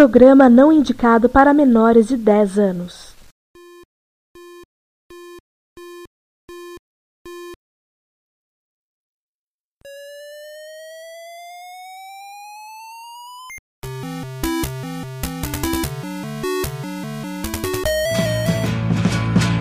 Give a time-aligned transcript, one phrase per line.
[0.00, 3.14] programa não indicado para menores de 10 anos.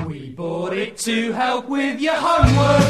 [0.08, 2.89] We bought it to help with your homework.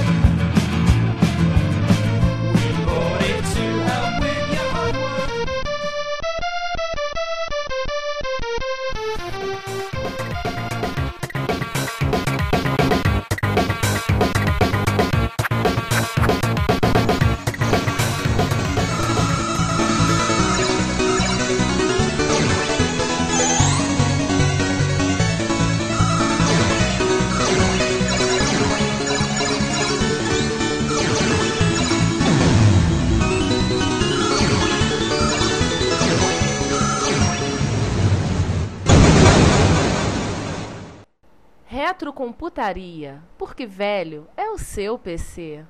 [42.69, 45.61] Retrocomputaria, porque velho é o seu PC.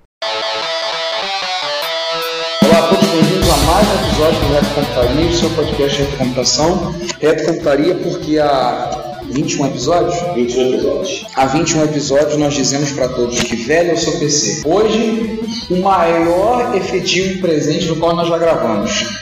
[2.63, 6.03] Olá a todos, bem-vindos a mais um episódio do Reto Computaria, o seu podcast de
[6.03, 6.95] retrocomputação.
[7.19, 10.35] Reto Computaria porque há 21 episódios?
[10.35, 11.25] 21 episódios.
[11.35, 14.67] Há 21 episódios nós dizemos para todos que velho é o seu PC.
[14.67, 19.19] Hoje, o maior efetivo presente do qual nós já gravamos.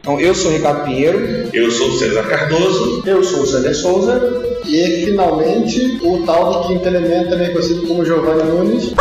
[0.00, 1.50] Então, eu sou o Ricardo Pinheiro.
[1.52, 3.02] Eu sou o César Cardoso.
[3.06, 4.60] Eu sou o Célio Souza.
[4.66, 8.94] E finalmente o tal de quinto elemento, também conhecido como Giovanni Nunes.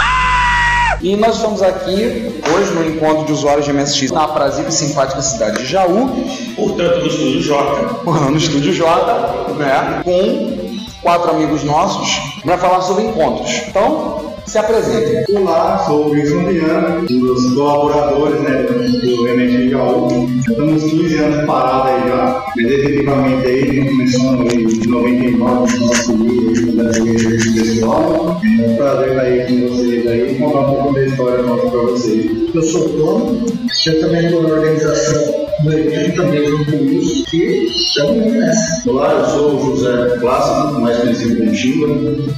[1.02, 5.22] E nós estamos aqui hoje no encontro de usuários de MSX na aprazível e simpática
[5.22, 6.10] cidade de Jaú,
[6.58, 8.04] Portanto, no Estúdio J.
[8.30, 12.10] no Estúdio J, né, com quatro amigos nossos
[12.44, 13.50] para falar sobre encontros.
[13.70, 15.24] Então, se apresentem.
[15.38, 20.28] Olá, sou o Wilson Viana, um dos colaboradores né, do MSX Jaú.
[20.40, 26.90] Estamos 15 anos parados aí já, mas efetivamente aí, começando em 99, nosso livro da
[26.90, 28.42] Pessoal.
[28.44, 31.70] É um prazer estar aí com vocês aí e contar um pouco da história nossa
[31.70, 32.56] para vocês.
[32.56, 33.46] Eu sou o Tom,
[33.86, 38.90] eu também estou na organização do evento, também junto com isso, e estamos nessa.
[38.90, 41.88] Olá, eu sou o José Plácido, mais conhecido como Chimba.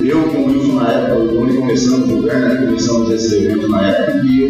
[0.03, 1.57] Eu com o Wilson na época, o Tony
[2.01, 2.66] começamos o lugar, né?
[2.66, 4.45] Começamos esse evento na época e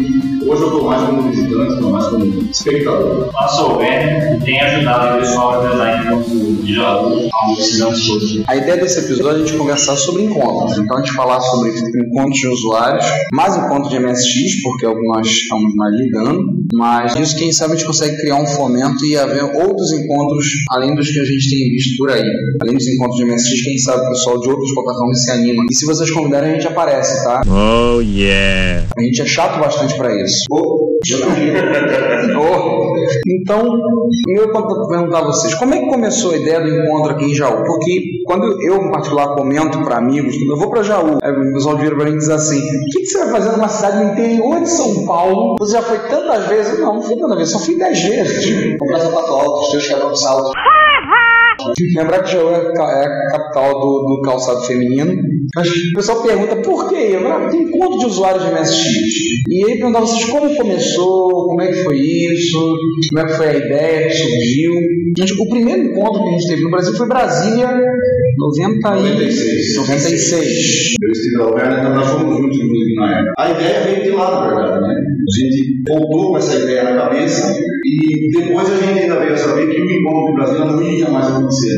[0.46, 3.30] hoje eu estou mais como visitante, estou mais como espectador.
[3.42, 8.42] Eu sou o Ben e tenho ajudado o pessoal a ao decisão de todos.
[8.46, 10.78] A ideia desse episódio é a gente conversar sobre encontros.
[10.78, 14.96] Então, a gente falar sobre encontros de usuários, mais encontros de MSX, porque é o
[14.96, 16.40] que nós estamos mais lidando,
[16.74, 20.94] mas isso, quem sabe, a gente consegue criar um fomento e haver outros encontros além
[20.94, 22.24] dos que a gente tem visto por aí.
[22.62, 25.64] Além dos encontros de MSX, quem sabe o pessoal de outras plataformas se anima.
[25.70, 27.41] E se vocês convidarem, a gente aparece, tá?
[27.48, 28.86] Oh yeah!
[28.96, 30.44] A gente é chato bastante pra isso.
[30.50, 30.92] Oh.
[33.26, 33.58] Então,
[34.28, 37.34] eu vou perguntar a vocês, como é que começou a ideia do encontro aqui em
[37.34, 37.64] Jaú?
[37.64, 41.76] Porque quando eu, em particular, comento para amigos, eu vou para Jaú, aí o pessoal
[41.76, 44.12] vira para mim e diz assim, o que, que você vai fazer numa cidade no
[44.12, 45.56] interior de São Paulo?
[45.58, 46.78] Você já foi tantas vezes?
[46.78, 48.78] Não, não fui tantas vezes, só fui dez vezes.
[48.78, 50.52] Comprar sapato alto, os teus caras salto.
[51.96, 55.14] Lembrar que Jaú é ca- é a capital do, do calçado feminino.
[55.54, 58.78] Mas o pessoal pergunta por "Ah, tem encontro de usuários de MSX.
[59.50, 62.76] E aí perguntava vocês como começou, como é que foi isso,
[63.12, 64.72] como é que foi a ideia que surgiu.
[65.18, 67.68] Gente, o primeiro encontro que a gente teve no Brasil foi Brasília
[68.38, 69.02] 90 e...
[69.02, 69.76] 96.
[69.76, 70.46] 96.
[71.02, 73.32] Eu estive lá, Werner, nós fomos juntos, inclusive, na época.
[73.38, 74.94] A ideia veio de lá, na verdade, né?
[74.94, 77.54] A gente voltou com essa ideia na cabeça
[77.92, 81.10] e depois a gente ainda veio a saber que o encontro de Brasília não ia
[81.10, 81.76] mais acontecer.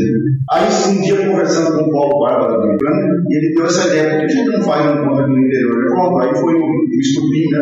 [0.52, 4.24] Aí, um dia, conversando com o Paulo do Ucrânia, e ele deu essa ideia, que
[4.24, 5.72] a gente não faz um encontro aqui no interior?
[5.72, 7.60] Falei, Pronto, aí foi o o estupim, né,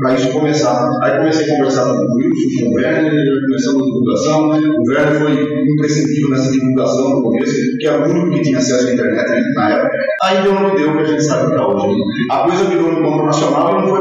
[0.00, 0.90] para isso começar.
[1.02, 4.48] Aí comecei a conversar com o Wilson, com o Werner, começamos a divulgação.
[4.48, 5.32] O Werner foi
[5.68, 9.70] imprescindível nessa divulgação no começo, que era o único que tinha acesso à internet na
[9.70, 9.98] época.
[10.24, 11.96] Aí deu no que deu, que a gente sabe até hoje.
[12.30, 14.00] A coisa virou um encontro nacional e não foi,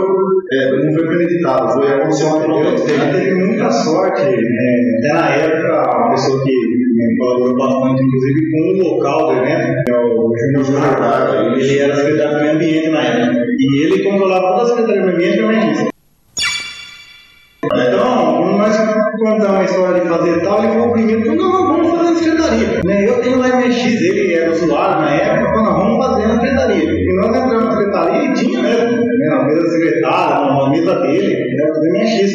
[0.51, 5.97] é, não foi premeditado, foi acontecer uma Eu teve muita sorte, é, até na época,
[5.97, 10.31] uma pessoa que me colaborou bastante, inclusive com o local do evento, que é o
[10.35, 13.45] Júnior Júnior ele era secretário do meio ambiente na época.
[13.59, 15.89] E ele controlava toda a secretaria do meio ambiente também.
[17.71, 18.77] Então, quando nós
[19.19, 22.81] contamos a história de fazer tal, ele falou primeiro, não, não, vamos fazer na secretaria.
[22.85, 26.41] Né, Eu tenho lá MX, ele era usuário na época, falou, não, vamos fazer na
[26.41, 26.91] secretaria.
[26.91, 27.68] E nós entramos
[29.39, 31.87] né, na mesa secretária, na mesa dele, era tudo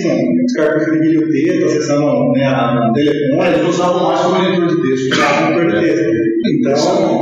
[0.02, 3.48] com os cartões de vídeo texto, acessando né, o telefone.
[3.48, 5.14] Eles usavam mais como leitor de texto.
[5.14, 6.33] Um leitor de texto.
[6.44, 7.20] Então,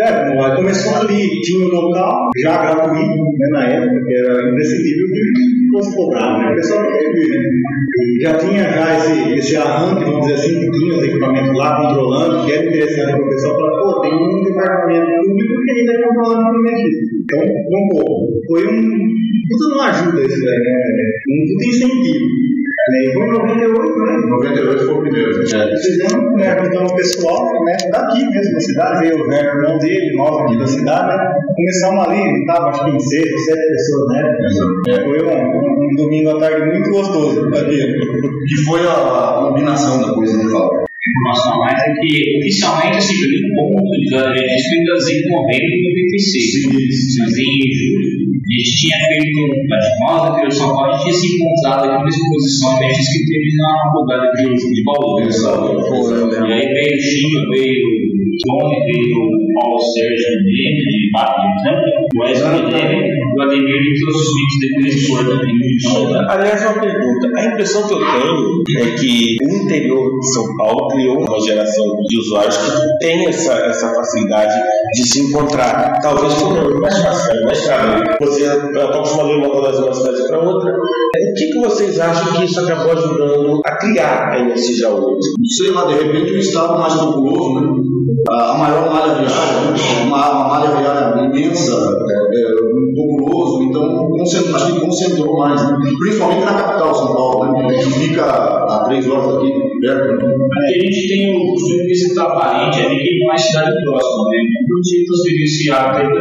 [0.00, 4.50] é, É, aí começou ali, tinha um local já gratuito, né, na época, que era
[4.50, 5.22] imprescindível que
[5.72, 6.52] fosse cobrar, né?
[6.52, 7.48] O pessoal vir, né?
[8.22, 12.44] Já tinha já esse, esse arranque, vamos dizer assim, que tinha os equipamentos lá controlando,
[12.44, 16.08] que era interessante para o pessoal falar, pô, tem um departamento público que ainda está
[16.08, 16.98] controlando o mexido.
[17.22, 17.40] Então,
[17.70, 19.16] vamos pô, foi um.
[19.48, 21.10] Tudo não ajuda isso daí, né?
[21.30, 22.26] Um incentivo.
[22.88, 23.02] Né?
[23.02, 24.16] E foi em 98, né?
[24.30, 25.30] 98 foi o primeiro.
[25.30, 29.78] E fizemos, né, juntamos o pessoal, né, daqui mesmo da cidade, eu, né, o irmão
[29.78, 34.06] dele, nós aqui da cidade, né, começamos ali, estava acho que em seis, sete pessoas,
[34.08, 34.22] né,
[34.88, 37.76] É, foi um, um domingo à tarde muito gostoso, aqui.
[37.76, 40.70] Que foi a, combinação da coisa que fala.
[41.08, 47.18] informação a mais é que oficialmente esse primeiro ponto de registro em novembro de 96.
[47.18, 48.15] Mas em julho
[48.56, 49.38] gente tinha feito,
[49.68, 53.20] nós da Criação Paulo, a gente tinha se encontrado aqui numa exposição de eventos que
[53.26, 55.20] teve na faculdade de de Bauru.
[55.20, 61.80] E aí veio o Chico, veio o Tony, veio o Paulo Sérgio Guilherme, de Batman,
[61.96, 66.28] o Guilherme, o Ademir e os suítes depois foram também.
[66.28, 67.26] Aliás, uma pergunta.
[67.36, 71.84] A impressão que eu tenho é que o interior de São Paulo criou uma geração
[72.08, 74.54] de usuários que tem essa, essa facilidade
[74.94, 75.92] de se encontrar.
[76.02, 78.04] Talvez por mais fácil, mais claro.
[78.20, 80.70] Você está acostumado a ir uma das uma cidade para outra.
[80.72, 85.16] O que, que vocês acham que isso acabou ajudando a criar a MS Jaú?
[85.56, 87.82] sei lá, de repente um estado mais populoso, né?
[88.30, 89.45] a a maior malha viária,
[90.06, 95.62] uma, uma malha viária imensa, é, é, um populoso, então concentrou, acho que concentrou mais,
[95.62, 95.76] né?
[96.00, 97.74] principalmente na capital, São Paulo, né?
[97.74, 100.08] que fica a três horas daqui, perto.
[100.08, 100.34] Né?
[100.68, 104.38] Aqui a gente tem o costume de visitar parente ali que é cidade próxima, né?
[104.68, 106.16] Não tinha transferir esse hábito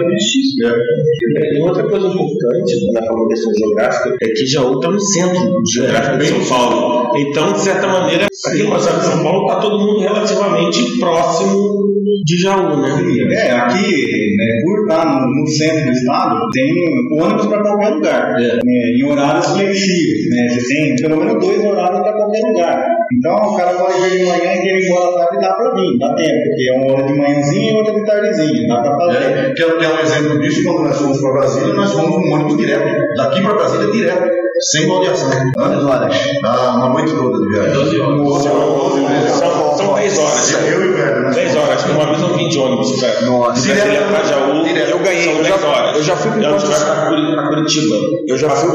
[1.55, 5.41] E outra coisa importante na questão geográfica é que Jaú está no centro
[5.73, 7.17] geográfico de São Paulo.
[7.17, 11.94] Então, de certa maneira, aqui no estado de São Paulo está todo mundo relativamente próximo
[12.23, 12.89] de Jaú, né?
[13.33, 13.91] É, aqui,
[14.37, 16.71] né, por estar no, no centro do estado, tem
[17.19, 20.47] ônibus para qualquer lugar, né, em horários flexíveis, né?
[20.49, 22.85] Você tem pelo menos dois horários para qualquer lugar.
[23.17, 25.97] Então, o cara vai ver de manhã e quer ir embora tarde, dá para vir,
[25.99, 29.23] dá tempo, porque é uma hora de manhãzinha e outra de tardezinha, dá para fazer.
[29.23, 32.11] É, que é que é um exemplo disso, quando nós fomos para Brasília, nós fomos
[32.11, 33.05] um ônibus direto.
[33.17, 34.44] Daqui para Brasília, direto.
[34.61, 35.29] Sem baldeação.
[35.55, 36.15] Quantas horas?
[36.45, 37.73] Ah, uma noite toda de viagem.
[37.73, 39.31] 12 horas.
[39.37, 40.51] São, são 10 horas.
[40.53, 41.31] Eu e o Werner, né?
[41.33, 41.83] 10 horas.
[41.85, 43.61] Uma vez eu vim de ônibus pra, Nossa.
[43.61, 44.07] Direto.
[44.09, 44.63] pra Jaú.
[44.63, 44.89] Direto.
[44.91, 45.97] Eu ganhei, São eu 10 já- horas.
[45.97, 47.95] eu já fui pro E a gente encontro- vai pra Curi- pra Curitiba.
[48.27, 48.69] Eu já fui,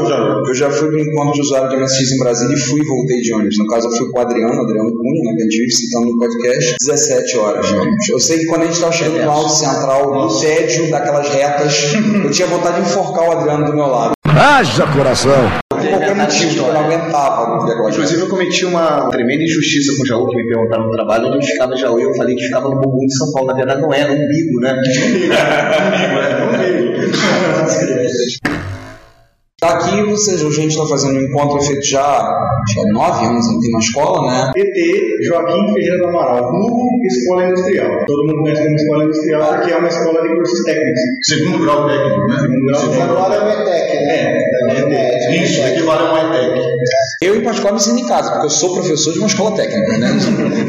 [0.49, 2.85] eu já fui para o encontro de usuário de MSX em Brasília e fui e
[2.87, 3.57] voltei de ônibus.
[3.59, 6.05] No caso, eu fui com o Adriano, Adriano Cunha, né, que a gente vive citando
[6.07, 8.09] no podcast, 17 horas de ônibus.
[8.09, 11.73] Eu sei que quando a gente estava chegando no Alto Central, no tédio daquelas retas,
[12.23, 14.11] eu tinha vontade de enforcar o Adriano do meu lado.
[14.43, 15.51] Haja coração!
[15.69, 19.95] Por qualquer motivo, porque eu não aguentava ver aquela Inclusive, eu cometi uma tremenda injustiça
[19.95, 22.45] com o Jaú, que me perguntaram no trabalho onde ficava Jaú, e eu falei que
[22.45, 23.49] ficava no bumbum de São Paulo.
[23.49, 24.81] Na verdade, não era, umbigo, né?
[27.53, 28.71] Tá
[29.61, 33.45] aqui, ou seja, hoje a gente está fazendo um encontro feito já há nove anos,
[33.51, 34.51] não tem uma escola, né?
[34.55, 37.89] ET Joaquim Ferreira do Amaral, vulgo Escola Industrial.
[38.05, 41.01] Todo mundo conhece como Escola Industrial porque é uma escola de cursos técnicos.
[41.23, 42.35] Segundo grau técnico, né?
[42.41, 43.11] Segundo grau técnico.
[43.11, 44.37] Agora é o ETEC, né?
[44.69, 46.61] É, é, Isso, equivale a um ETEC.
[47.21, 49.97] Eu, em particular, me sinto em casa, porque eu sou professor de uma escola técnica,
[49.99, 50.07] né?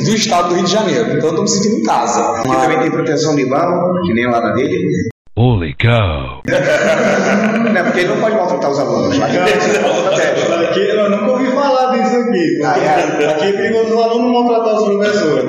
[0.05, 1.17] Do estado do Rio de Janeiro.
[1.17, 2.21] Então eu tô me sentindo em casa.
[2.41, 5.12] Aqui também tem proteção de bala, que nem lá na dele.
[5.34, 6.43] Holy cow!
[6.44, 9.19] Não, porque ele não pode maltratar os alunos.
[9.19, 10.52] Aqui protege.
[10.69, 12.61] Aqui, eu nunca ouvi falar disso aqui.
[12.62, 15.44] Ah, Aqui é perigoso os alunos maltratar os professores.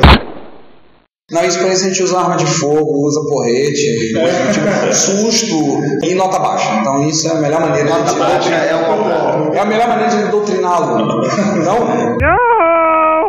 [1.32, 4.14] Não, pra isso a gente usa arma de fogo, usa porrete,
[4.54, 6.76] tipo, susto e nota baixa.
[6.80, 10.16] Então isso é a melhor maneira de Nota baixa é uma É a melhor maneira
[10.16, 10.98] de doutriná-lo.
[10.98, 12.53] Não?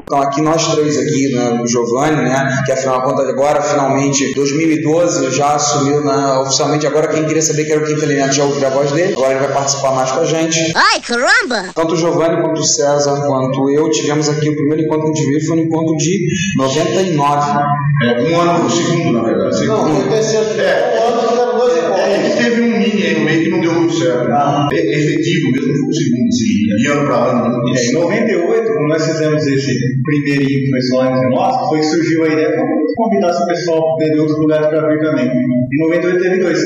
[0.02, 4.32] Então aqui nós três aqui, né, o Giovanni, né, que afinal de contas agora, finalmente,
[4.34, 8.44] 2012, já assumiu, né, oficialmente, agora quem queria saber que era o quinto elemento já
[8.44, 10.58] ouviu a voz dele, agora ele vai participar mais com a gente.
[10.74, 11.70] Ai, caramba!
[11.74, 15.40] Tanto o Giovanni quanto o César, quanto eu, tivemos aqui o primeiro encontro gente viu,
[15.46, 17.60] foi no encontro de 99.
[18.02, 19.58] É, um ano no segundo, na verdade.
[19.58, 19.88] Segundo.
[19.88, 20.60] Não, foi terceiro.
[20.60, 21.23] É.
[21.64, 24.30] Fizeram dois É, é teve um mini aí no meio que não deu muito certo.
[24.72, 27.48] É, efetivo mesmo, foi o segundo, assim, de ano para ano.
[27.48, 27.72] né?
[27.74, 31.86] É, em 98, quando nós fizemos esse primeirinho que foi só entre nós, foi que
[31.86, 35.26] surgiu a ideia de convidar o pessoal de outros lugares para vir também.
[35.26, 36.58] Em 98 teve dois.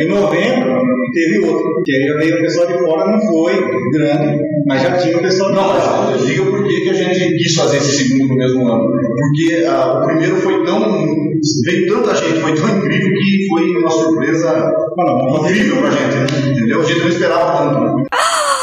[0.00, 3.54] Em novembro teve outro, que aí veio o pessoal de fora, não foi
[3.92, 7.78] grande, mas já tinha o pessoal Não, mas diga por que a gente quis fazer
[7.78, 8.84] esse segundo no mesmo ano.
[8.84, 10.80] Porque ah, o primeiro foi tão.
[11.64, 16.50] veio tanta gente, foi tão incrível que foi uma surpresa Não, incrível pra gente, né?
[16.50, 16.82] entendeu?
[16.82, 17.96] A gente não esperava tanto.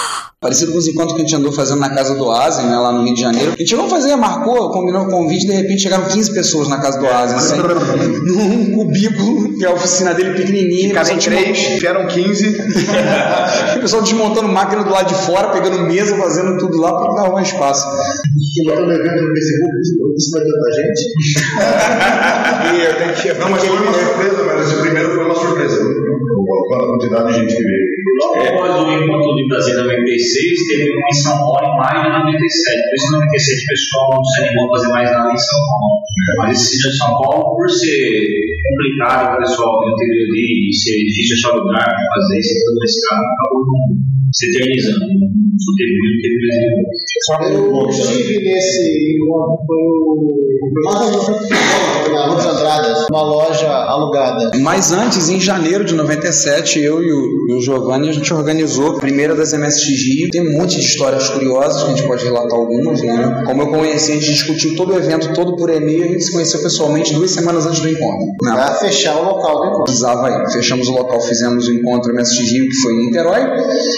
[0.45, 2.91] Parecido com os encontros que a gente andou fazendo na casa do Asen, né, lá
[2.91, 3.53] no Rio de Janeiro.
[3.53, 6.79] A gente chegou a fazer, marcou, combinou o convite, de repente chegaram 15 pessoas na
[6.79, 7.55] casa do Asen, assim,
[8.29, 10.89] num cubículo, que é a oficina dele pequenininha.
[10.89, 12.57] Em pessoal três, vieram 15.
[13.75, 17.33] o pessoal desmontando máquina do lado de fora, pegando mesa, fazendo tudo lá para dar
[17.33, 17.87] um espaço.
[18.37, 19.75] E botando evento no Facebook,
[20.15, 21.01] isso vai tanta gente.
[22.75, 23.39] E eu tenho que.
[23.39, 25.77] Não, mas foi uma surpresa, mas esse primeiro foi uma surpresa.
[25.77, 27.95] Com a quantidade de gente que veio.
[28.21, 29.83] Logo após o encontro de Brasília
[30.35, 32.35] 96, teve um em São Paulo em maio de 97.
[32.35, 35.61] Por isso, em 97, o pessoal não se animou a fazer mais nada em São
[35.65, 35.95] Paulo.
[36.37, 38.03] Mas esse sítio de São Paulo, por ser
[38.67, 42.65] complicado para o pessoal do interior ali, e ser difícil achar lugar para fazer esse
[42.65, 43.61] todo esse carro, acabou
[44.35, 45.35] se eternizando.
[45.55, 46.43] Só teve muito tempo
[47.55, 50.35] Eu estive nesse encontro, foi o.
[52.13, 54.51] Mais na Andradas, uma loja alugada.
[54.59, 58.91] Mas antes, em janeiro de 97, eu e o, e o Giovanni, a gente organizou
[58.91, 60.29] a primeira das MSX Rio.
[60.31, 63.43] Tem um monte de histórias curiosas que a gente pode relatar algumas, né?
[63.45, 66.31] Como eu conheci, a gente discutiu todo o evento todo por e-mail, a gente se
[66.31, 68.25] conheceu pessoalmente duas semanas antes do encontro.
[68.43, 68.51] Né?
[68.53, 69.83] Pra fechar o local do encontro.
[69.85, 70.51] Precisava aí.
[70.51, 73.41] Fechamos o local, fizemos o encontro MSX Rio, que foi em Niterói,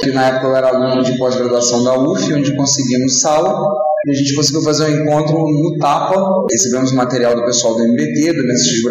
[0.03, 3.57] que na época eu era aluno de pós-graduação da UF, onde conseguimos sala.
[4.05, 6.15] E a gente conseguiu fazer um encontro no Tapa.
[6.51, 8.81] Recebemos material do pessoal do MBT, do MSX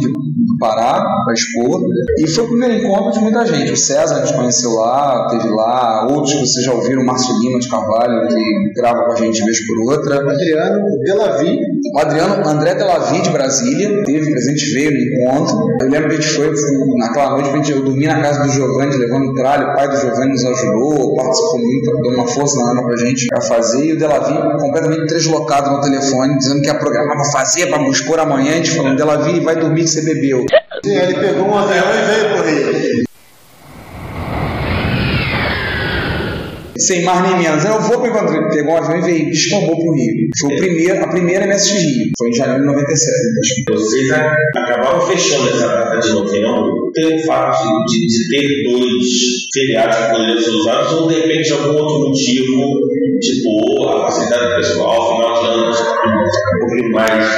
[0.00, 1.82] de- do Pará, para expor.
[2.18, 3.72] E foi o primeiro encontro de muita gente.
[3.72, 6.06] O César a gente conheceu lá, teve lá.
[6.10, 9.44] Outros que vocês já ouviram, o Márcio Lima de Carvalho, que grava com a gente
[9.44, 10.20] vez por outra.
[10.30, 11.58] Adriano, Delavi,
[11.94, 15.56] O Adriano, André Delavi de Brasília, teve presente, veio no encontro.
[15.80, 16.52] Eu lembro que a gente foi,
[16.98, 19.96] naquela noite, a gente, eu dormi na casa do Giovanni, levando tralho, o pai do
[19.96, 23.84] Giovanni nos ajudou, participou muito, deu uma força na Ana pra gente a fazer.
[23.84, 28.18] E o Delavi completamente deslocado no telefone, dizendo que ia programar pra fazer, pra expor
[28.20, 28.52] amanhã.
[28.52, 30.29] A gente falou, Delavi, vai dormir que você bebeu.
[30.84, 33.04] Sim, ele pegou um avião e veio pro Rio.
[36.78, 37.64] Sem mais nem menos.
[37.64, 38.34] Eu vou pro encontro.
[38.34, 40.28] Ele pegou um avião e veio, descambou pro Rio.
[40.40, 42.10] Foi o primeiro, a primeira MSX Rio.
[42.18, 43.14] Foi em janeiro de 97.
[43.40, 43.72] acho que.
[43.72, 44.10] Vocês
[44.56, 49.06] acabaram fechando essa data de novembro pelo fato de, de ter dois
[49.52, 52.78] feriados que poderiam ser usados ou de repente algum outro motivo,
[53.20, 55.19] tipo a facilidade pessoal,
[56.70, 57.28] pouquinho mais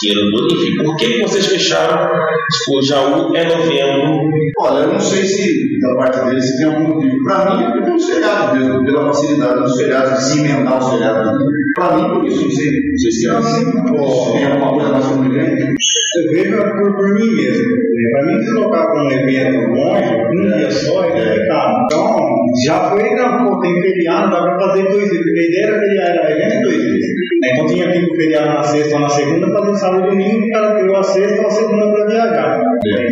[0.00, 2.08] dinheiro no enfim, por que que vocês fecharam?
[2.08, 4.28] Tipo, Jaú é novembro,
[4.60, 7.22] Olha, eu não sei se da parte deles se tem algum motivo.
[7.24, 11.30] Pra mim é pelos feriados mesmo, pela facilidade dos feriados, de se emendar os feriados.
[11.74, 15.74] Pra mim, por isso, não sei se vocês têm alguma- tem alguma coisa mais conveniente.
[16.16, 17.64] Eu vejo por, por mim mesmo.
[18.12, 21.84] Para mim, deslocar para um evento longe, um dia só, é complicado.
[21.84, 22.16] Então,
[22.64, 25.22] já foi, não, pô, tem feriado, dá para fazer dois dias.
[25.22, 27.04] Porque a ideia era feriado, era evento dois dias.
[27.44, 30.50] Então, tinha aqui o feriado na sexta ou na segunda, fazer sábado e domingo, o
[30.50, 32.62] cara tirou a sexta ou a segunda para viajar.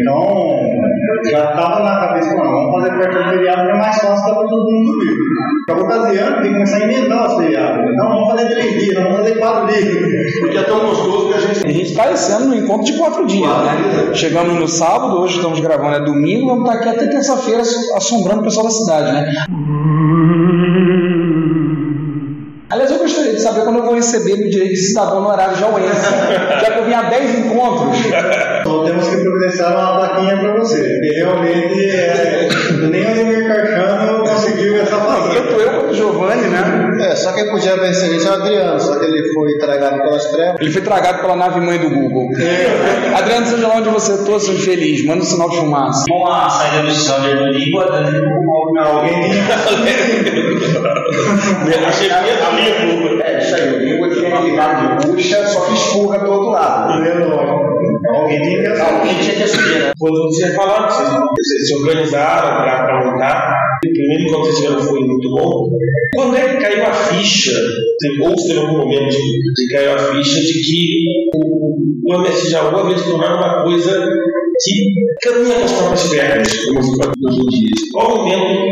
[0.00, 0.60] Então,
[1.30, 4.34] já estava na cabeça, não, vamos fazer perto do feriado, que é mais fácil para
[4.34, 5.16] todo mundo dormir.
[5.66, 7.92] Para ocasião, tem que começar a inventar os feriados.
[7.92, 9.84] Então, vamos fazer três dias, vamos fazer quatro dias.
[10.40, 11.66] Porque é tão gostoso que a gente.
[11.66, 14.14] A gente está esse ano no encontro de quatro dias, né?
[14.14, 17.62] Chegamos no sábado, hoje estamos gravando, é domingo, vamos estar aqui até terça-feira
[17.96, 19.32] assombrando o pessoal da cidade, né?
[22.68, 25.56] Aliás, eu gostaria de saber quando eu vou receber meu direito de cidadão no horário
[25.56, 26.02] jauense,
[26.60, 27.96] já que eu vim a 10 encontros.
[28.60, 32.48] Então temos que providenciar uma plaquinha para você, porque realmente é,
[32.90, 34.25] nem o Ademir Carcano
[34.74, 35.34] essa façanha.
[35.34, 36.90] Tanto eu quanto o Giovanni, né?
[37.00, 40.24] É, só quem podia vencer isso é o Adriano, só que ele foi tragado pelas
[40.30, 40.56] trevas.
[40.60, 42.28] Ele foi tragado pela nave mãe do Google.
[43.16, 46.04] Adriano, seja lá onde você estou, seja feliz, manda um sinal de fumaça.
[46.08, 48.46] Com a saída do Sander do Ligo, a Dani ficou
[48.78, 49.32] Alguém
[51.86, 53.22] achei que ia amigo.
[53.22, 56.50] É, isso aí, o Google tem aquele rabo de bucha, só que expurga do outro
[56.50, 57.00] lado.
[57.02, 57.08] que
[58.08, 59.92] Alguém tinha que Alguém tinha que assumir, né?
[59.98, 64.82] Quando vocês falaram que vocês, se organizaram para montar, o primeiro encontro que vocês tiveram
[64.82, 65.70] foi muito bom.
[66.14, 67.52] Quando é que caiu a ficha,
[68.22, 71.04] ou se teve algum momento de, de caiu a ficha de que
[71.34, 74.08] o, o MS Jaú havia de tornar uma coisa
[74.62, 74.92] que
[75.22, 77.70] caminha com as próprias pernas, como se fala hoje em dia.
[77.92, 78.66] Qual o momento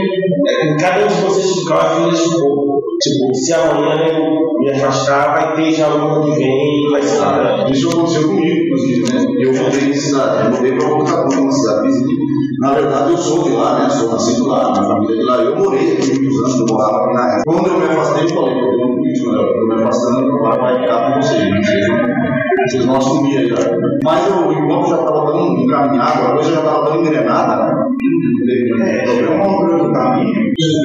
[0.49, 4.71] é, em cada um de vocês ficou a filha tipo, tipo, se amanhã eu me
[4.71, 7.71] afastar, vai ter Jaú ano que vem, vai ser nada.
[7.71, 9.25] Isso aconteceu comigo, inclusive, né?
[9.41, 12.44] Eu mudei de cidade, eu mudei para uma cidade vizinha.
[12.64, 13.90] Na verdade, eu sou de lá, né?
[13.90, 15.37] Sou nascido lá, minha família é de lá.
[15.37, 17.42] Eu morei aqui muitos anos, eu morava aqui na época.
[17.47, 19.38] Quando eu me afastei, eu falei, eu tenho político, né?
[19.42, 21.50] Eu me afastando, eu vou vai ficar com vocês.
[21.50, 21.61] né?
[21.61, 22.25] Vocês não-
[22.64, 23.76] Vocês vão assumir aí, cara.
[24.04, 27.73] Mas eu, enquanto já estava tão encaminhado, a coisa já estava tão engrenada, né?
[27.75, 29.12] Não É, problema.
[29.14, 30.33] chegou uma altura do caminho,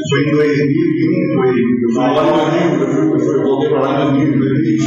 [0.09, 1.49] foi em 2001, foi.
[1.49, 4.39] Eu fui lá em 2000, eu, fui, eu, fui, eu voltei para lá em 2000,
[4.39, 4.83] 2020.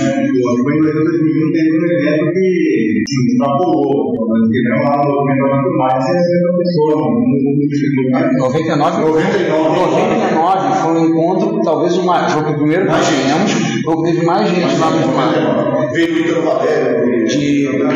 [0.62, 2.48] Foi em 2001, teve um evento que
[3.08, 4.91] que extrapolou Nós tivemos lá no
[5.42, 6.96] movimento mais de 60 pessoas.
[6.96, 7.52] no- no-
[8.38, 9.00] 99?
[9.02, 9.76] 99.
[9.76, 13.52] 99 foi um encontro, talvez o mais, foi o primeiro que tivemos,
[13.84, 15.90] foi o que teve mais gente lá no mar.
[15.92, 17.02] Veio o Ítalo Valério,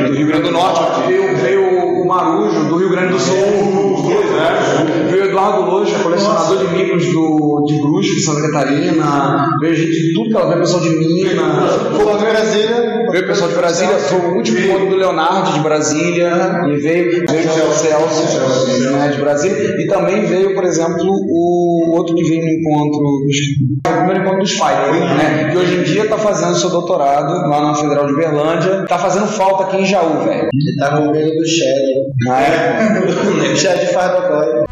[0.08, 1.62] do Rio Grande do Norte, veio, veio
[2.02, 5.06] o Marujo, do Rio Grande do Sul, dois, né?
[5.10, 9.90] Veio o Eduardo Loja, colecionador de micros do, de Brusque, de Santa Catarina, veio gente
[9.90, 13.06] de tudo, que ela veio pessoal de Minas, Pô, de Brasília.
[13.10, 16.30] veio pessoal de Brasília, foi o último encontro do Leonardo de Brasília,
[16.68, 22.14] e veio, veio o Celso né, de Brasília, e também veio, por exemplo, o outro
[22.14, 26.18] que veio no encontro, o primeiro encontro do Spider, né, que hoje em dia está
[26.18, 30.48] fazendo seu doutorado lá na Federal de Uberlândia, está fazendo falta aqui em Jaú, velho.
[30.52, 31.86] Ele tá no meio do Shed.
[32.28, 33.06] Ah, é?
[33.56, 34.64] O Shed dodói.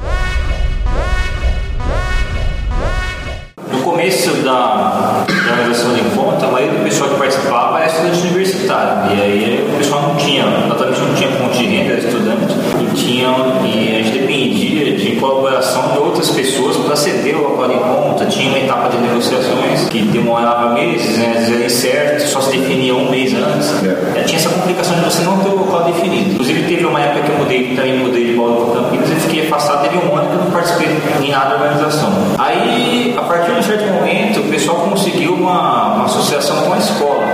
[3.72, 8.20] No começo da, da organização do encontro, a maioria do pessoal que participava era estudante
[8.20, 9.16] universitário.
[9.16, 12.94] E aí o pessoal não tinha, naturalmente não tinha fonte de renda, era estudante, e,
[12.94, 13.28] tinha,
[13.64, 14.73] e a gente dependia
[15.04, 18.26] de colaboração de outras pessoas para aceder ao local de encontro.
[18.26, 22.56] Tinha uma etapa de negociações que demorava meses, né, às vezes era incerto, só se
[22.56, 23.70] definia um mês antes.
[24.16, 26.32] É, Tinha essa complicação de você não ter o local definido.
[26.32, 29.46] Inclusive teve uma época que eu mudei, também mudei de Paulo para Campinas e fiquei
[29.46, 30.88] afastado, teve um ano que eu não participei
[31.22, 32.10] em nada da organização.
[32.38, 36.78] Aí, a partir de um certo momento, o pessoal conseguiu uma, uma associação com a
[36.78, 37.24] escola.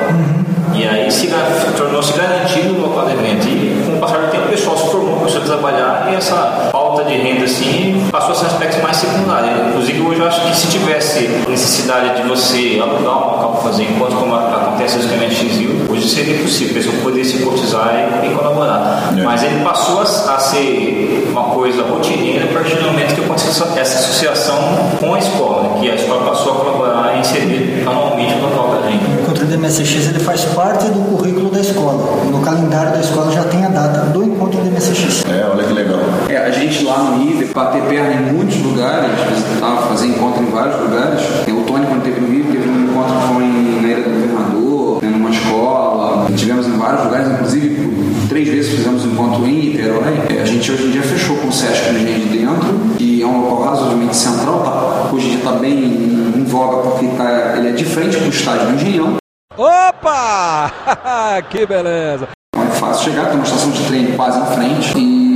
[0.74, 1.28] E aí se
[1.76, 3.46] tornou-se garantido o local do evento.
[3.46, 6.70] E com o passar do tempo, o pessoal se formou, começou a trabalhar e essa
[7.00, 9.68] falta de renda assim passou a ser um aspecto mais secundário.
[9.68, 13.84] Inclusive, hoje eu acho que se tivesse necessidade de você alugar um local para fazer
[13.84, 18.26] enquanto como acontece no esquema XU, hoje seria possível, a pessoa poderia se cotizar e,
[18.26, 19.12] e colaborar.
[19.24, 23.50] Mas ele passou a, a ser uma coisa rotineira a partir do momento que aconteceu
[23.50, 24.58] essa, essa associação
[24.98, 28.90] com a escola, que a escola passou a colaborar e inserir anualmente o local da
[28.90, 29.04] gente.
[29.04, 32.16] O encontro do MSX ele faz parte do currículo da escola.
[32.26, 35.24] No calendário da escola já tem a data do encontro do MSX.
[35.28, 36.00] É, olha que legal.
[36.28, 40.50] É, a gente lá no Rio, bater perna em muitos lugares, visitar, fazer encontro em
[40.50, 41.22] vários lugares.
[41.48, 45.02] O Tony, quando teve no Rio, teve um encontro que foi na Ilha do Governador,
[45.02, 46.26] né, numa escola.
[46.36, 50.22] Tivemos em vários lugares, inclusive três vezes fizemos um encontro em Niterói.
[50.28, 53.26] É, a gente hoje em dia fechou com o Sesc Engenho de Dentro, que é
[53.26, 55.14] um local razoavelmente central, tá?
[55.14, 58.30] hoje em dia está bem em voga porque tá, ele é de frente para o
[58.30, 59.16] estádio do Engenhão.
[59.56, 60.72] Opa!
[61.50, 62.28] que beleza!
[62.54, 65.29] Não é fácil chegar, tem uma estação de trem quase em frente e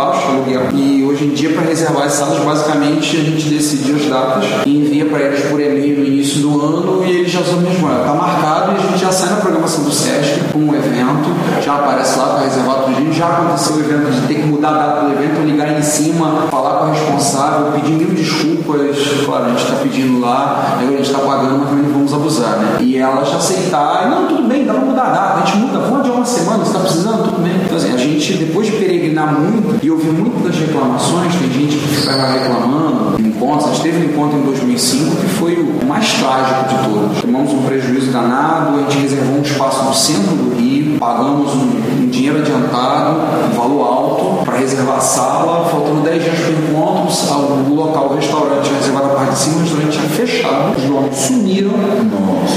[0.00, 0.62] baixo aluguel.
[0.72, 4.70] E hoje em dia, para reservar as salas, basicamente a gente decide as datas e
[4.70, 7.88] envia para eles por e-mail início do ano e eles já são mesmo.
[7.90, 11.30] Está marcado e a gente já sai na programação do SESC com o evento,
[11.62, 13.16] já aparece lá, para gente.
[13.16, 16.46] Já aconteceu o evento de ter que mudar a data do evento, ligar em cima,
[16.50, 18.96] falar com a responsável, pedir mil desculpas.
[19.24, 22.58] Claro, a gente está pedindo lá, a gente está pagando, mas também não vamos abusar,
[22.58, 22.78] né?
[22.80, 25.78] E ela já aceitar, não, tudo bem, dá para mudar a data, a gente muda,
[25.80, 27.60] vamos adiar uma semana, você está precisando, tudo bem.
[27.64, 31.76] Então, assim, a gente, depois de peregrinar muito e ouvir muito das reclamações, tem gente
[31.76, 36.12] que ficava reclamando, encontros, a gente teve um encontro em 2005 que foi o mais
[36.20, 37.20] trágico de todos.
[37.22, 42.02] Tomamos um prejuízo danado, a gente reservou um espaço no centro do Rio, pagamos um,
[42.02, 46.52] um dinheiro adiantado, um valor alto, para reservar a sala, faltando 10 dias para o
[46.52, 50.82] encontro, o local, o restaurante reservado a parte de cima, o restaurante tinha fechado, os
[50.84, 51.72] donos sumiram,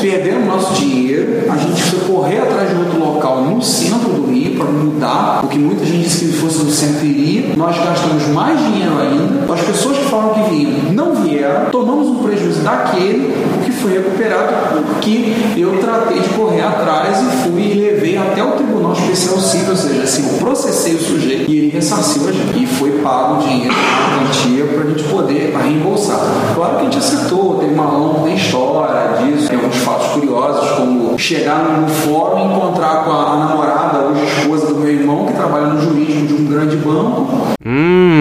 [0.01, 4.57] perderam nosso dinheiro, a gente foi correr atrás de outro local no centro do Rio
[4.57, 8.59] para mudar, o que muita gente disse que fosse no centro iria, nós gastamos mais
[8.59, 13.71] dinheiro ainda, as pessoas que falaram que vinham não vieram, tomamos um prejuízo daquele, que
[13.71, 18.93] foi recuperado porque eu tratei de correr atrás e fui e levei até o Tribunal
[18.93, 22.63] Especial Civil, ou seja, assim, eu processei o sujeito e ele ressarciu a gente.
[22.63, 26.19] E foi pago o dinheiro, quantia, para a gente poder reembolsar.
[26.55, 31.17] Claro que a gente acertou, teve uma longa história disso, tem alguns fatos curiosos, como
[31.17, 35.33] chegar no fórum e encontrar com a, a namorada, hoje esposa do meu irmão, que
[35.33, 38.12] trabalha no jurídico de um grande banco, Hum.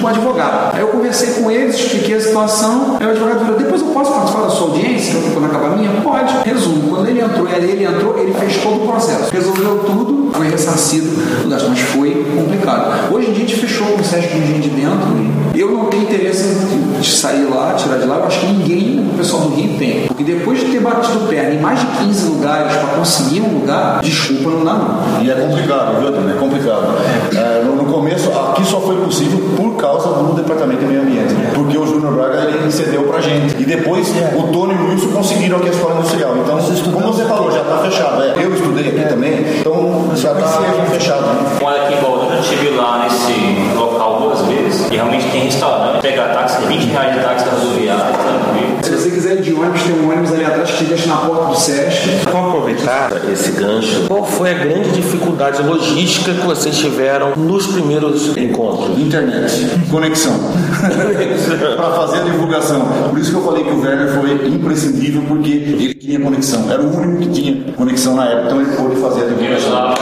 [0.00, 0.74] Com o advogado.
[0.74, 2.96] Aí eu conversei com eles, expliquei a situação.
[2.98, 5.90] Aí o advogado falou: depois eu posso participar da sua audiência, quando acabar a minha?
[6.02, 6.34] Pode.
[6.44, 9.32] Resumo: quando ele entrou, ele, ele entrou, ele fez todo o processo.
[9.32, 11.10] Resolveu tudo, foi ressarcido,
[11.48, 13.12] mas foi complicado.
[13.12, 15.40] Hoje em dia a gente fechou com o Sérgio Engenho de dentro.
[15.54, 16.44] Eu não tenho interesse
[17.00, 18.16] de sair lá, tirar de lá.
[18.16, 20.06] Eu acho que ninguém, o pessoal do Rio, tem.
[20.06, 24.00] Porque depois de ter batido perna em mais de 15 lugares para conseguir um lugar,
[24.00, 25.22] desculpa, não dá não.
[25.22, 26.30] E é complicado, viu?
[26.30, 26.94] É complicado.
[27.34, 27.39] É,
[27.90, 31.34] começo, aqui só foi possível por causa do Departamento de Meio Ambiente.
[31.54, 33.60] Porque o Júnior Braga ele cedeu pra gente.
[33.60, 36.36] E depois o Tony e o Wilson conseguiram aqui a escola industrial.
[36.36, 36.58] Então,
[36.92, 38.22] como você falou, já está fechado.
[38.22, 40.46] É, eu estudei aqui também, então já está
[40.90, 41.22] fechado.
[41.22, 41.58] Né?
[41.62, 46.28] Olha aqui em eu estive lá nesse local duas vezes e realmente tem restaurante, pegar
[46.28, 48.79] táxi, 20 reais de táxi da rodoviária, tranquilo.
[48.82, 51.44] Se você quiser aí de ônibus, tem um ônibus ali atrás que deixa na porta
[51.46, 52.08] do Sesc.
[52.30, 54.04] Vou aproveitar esse gancho.
[54.08, 58.98] Qual foi a grande dificuldade logística que vocês tiveram nos primeiros encontros?
[58.98, 60.32] Internet, conexão.
[61.76, 62.80] para fazer a divulgação.
[63.10, 66.70] Por isso que eu falei que o Werner foi imprescindível, porque ele tinha conexão.
[66.70, 69.94] Era o único que tinha conexão na época, então ele pôde fazer a divulgação.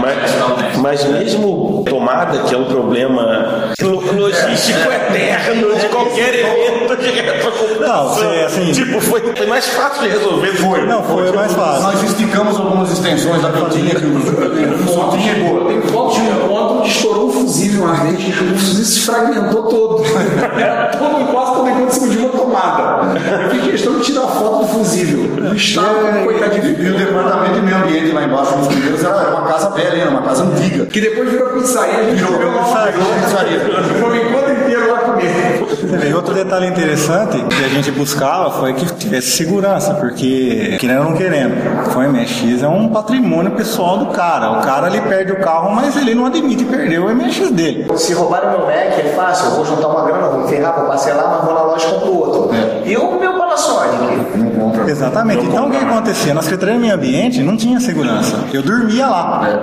[0.00, 7.10] Mas, mas mesmo tomada, que é um problema lo- logístico eterno de qualquer evento de
[7.10, 7.80] retrocomputação.
[8.04, 10.48] Não, foi assim- Tipo, foi, foi mais fácil de resolver.
[10.56, 10.86] Foi.
[10.86, 11.82] Não, foi mais fácil.
[11.82, 15.66] Nós esticamos algumas extensões da cantinha que o só tinha boa.
[15.68, 16.20] Tem foto de
[16.60, 20.04] onde estourou um fusível ardente e o fusível se fragmentou todo.
[20.58, 23.18] Era todo, quase todo em cima de uma tomada.
[23.44, 25.20] Eu fiz questão de tirar foto do fusível.
[25.36, 26.80] No estado, coitadinho.
[26.80, 30.10] E o departamento de meio ambiente lá embaixo, nos primeiros, era uma casa velha, era
[30.10, 30.86] uma casa antiga.
[30.86, 33.60] Que depois virou pizzaria, a gente Virou comeu lá pizzaria, uma pizzaria.
[33.60, 35.00] Ficou o encontro inteiro lá.
[35.10, 41.04] Você vê, Outro detalhe interessante que a gente buscava foi que tivesse segurança, porque querendo
[41.04, 41.54] ou não querendo,
[41.94, 44.50] o MX é um patrimônio pessoal do cara.
[44.52, 47.86] O cara ele perde o carro, mas ele não admite perder o MX dele.
[47.96, 50.86] Se roubarem meu Mac, é fácil, eu vou juntar uma grana, vou me ferrar, vou
[50.86, 52.50] parcelar, mas vou na loja e compro outro.
[52.84, 54.36] E o meu Panasonic?
[54.36, 54.90] Não compra.
[54.90, 55.44] Exatamente.
[55.44, 56.34] Então o que acontecia?
[56.34, 58.36] Na Secretaria do Meio Ambiente não tinha segurança.
[58.52, 59.60] Eu dormia lá.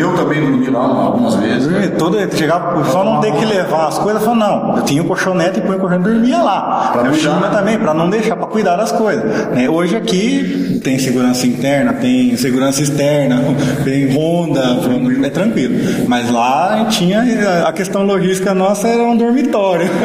[0.00, 1.66] Eu também dormi lá algumas vezes.
[1.68, 4.22] Dormia todo, chegava, só não ter que levar as coisas.
[4.22, 6.88] Falou, não, eu tinha o colchonete e põe o colchonete e dormia lá.
[6.92, 7.50] Pra eu não tinha deixar.
[7.50, 9.24] também, para não deixar, para cuidar das coisas.
[9.48, 9.68] né?
[9.68, 13.42] Hoje aqui tem segurança interna, tem segurança externa,
[13.84, 14.78] tem ronda,
[15.24, 15.74] é tranquilo.
[16.08, 17.22] Mas lá tinha
[17.66, 19.88] a questão logística nossa era um dormitório.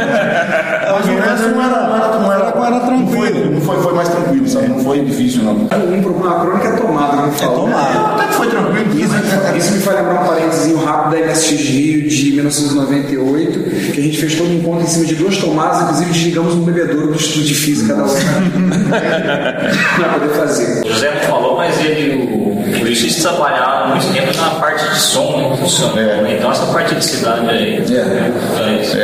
[0.95, 3.05] Mas o resto não era, não era, não era, Era- era tranquilo.
[3.05, 4.67] Não foi, não foi, foi mais tranquilo, sabe?
[4.69, 5.53] Não foi difícil, não.
[5.53, 7.53] Um problema crônico é tomada, não fala.
[7.55, 7.99] tomada.
[8.15, 8.85] Até que foi tranquilo.
[8.99, 9.15] Isso,
[9.57, 14.17] isso me faz lembrar um parênteses rápido da MSX Rio de 1998, que a gente
[14.17, 17.45] fez todo um encontro em cima de duas tomadas, inclusive desligamos um bebedouro do estudo
[17.45, 18.23] de física da outra
[19.95, 20.83] para poder fazer.
[20.83, 24.99] O José não falou, mas ele, o, o Luiz trabalhava muito tempo na parte de
[24.99, 25.57] som, né?
[25.61, 25.93] do som.
[26.27, 27.75] Então essa parte de cidade aí.
[27.77, 28.81] É.
[28.81, 28.97] isso.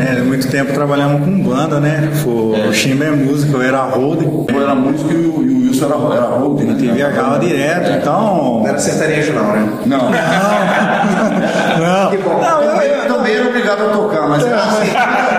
[0.00, 2.10] É, muito tempo trabalhamos com banda, né?
[2.24, 4.24] O Chimba é músico, eu era road.
[4.24, 6.76] Eu era músico e o, Wilson era, era hold, né?
[6.78, 8.60] E viajava direto, então.
[8.60, 9.72] Não era sertanejo não, né?
[9.86, 9.95] Não.
[9.98, 10.10] Não,
[11.80, 14.90] não, eu, Também, eu, também era obrigado a tocar, mas era assim,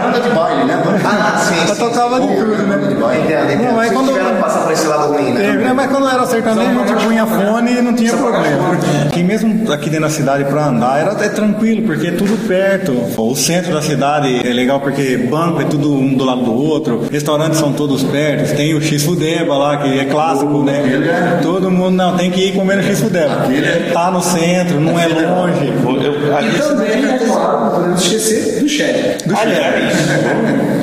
[0.07, 0.83] banda de baile, né?
[1.05, 1.69] Ah, sim.
[1.69, 2.87] eu tocava de tudo, Banda né?
[2.87, 3.23] de baile.
[3.23, 3.63] Entendo, entendo.
[3.63, 5.53] Não, mas Vocês quando- que passar por esse lado ruim, né?
[5.53, 5.73] Né?
[5.73, 8.77] Mas quando era sertanejo, a gente punha fone e não tinha problema.
[9.07, 12.91] Aqui mesmo aqui dentro da cidade pra andar era até tranquilo, porque é tudo perto.
[13.17, 17.07] O centro da cidade é legal porque banco é tudo um do lado do outro,
[17.11, 21.39] restaurantes são todos perto, tem o X-Fudeba lá, que é clássico, né?
[21.41, 23.47] Todo mundo não tem que ir comer no X-Fudeba.
[23.93, 25.67] Tá no centro, não é longe.
[25.67, 26.17] Eu-
[26.47, 29.17] E também, é claro, não podemos esquecer do Shed.
[29.35, 29.96] Aliás,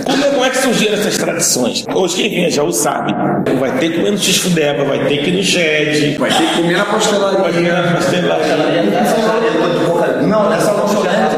[0.05, 1.85] como é, como é que surgiram essas tradições?
[1.95, 3.15] Hoje quem vem a Jaú sabe.
[3.59, 6.57] Vai ter que comer no X-Fudeba, vai ter que ir no Shed, Vai ter que
[6.57, 7.73] comer na vai ter pastelaria.
[7.75, 8.83] na pastelaria.
[10.27, 11.37] Não, essa lanchonete,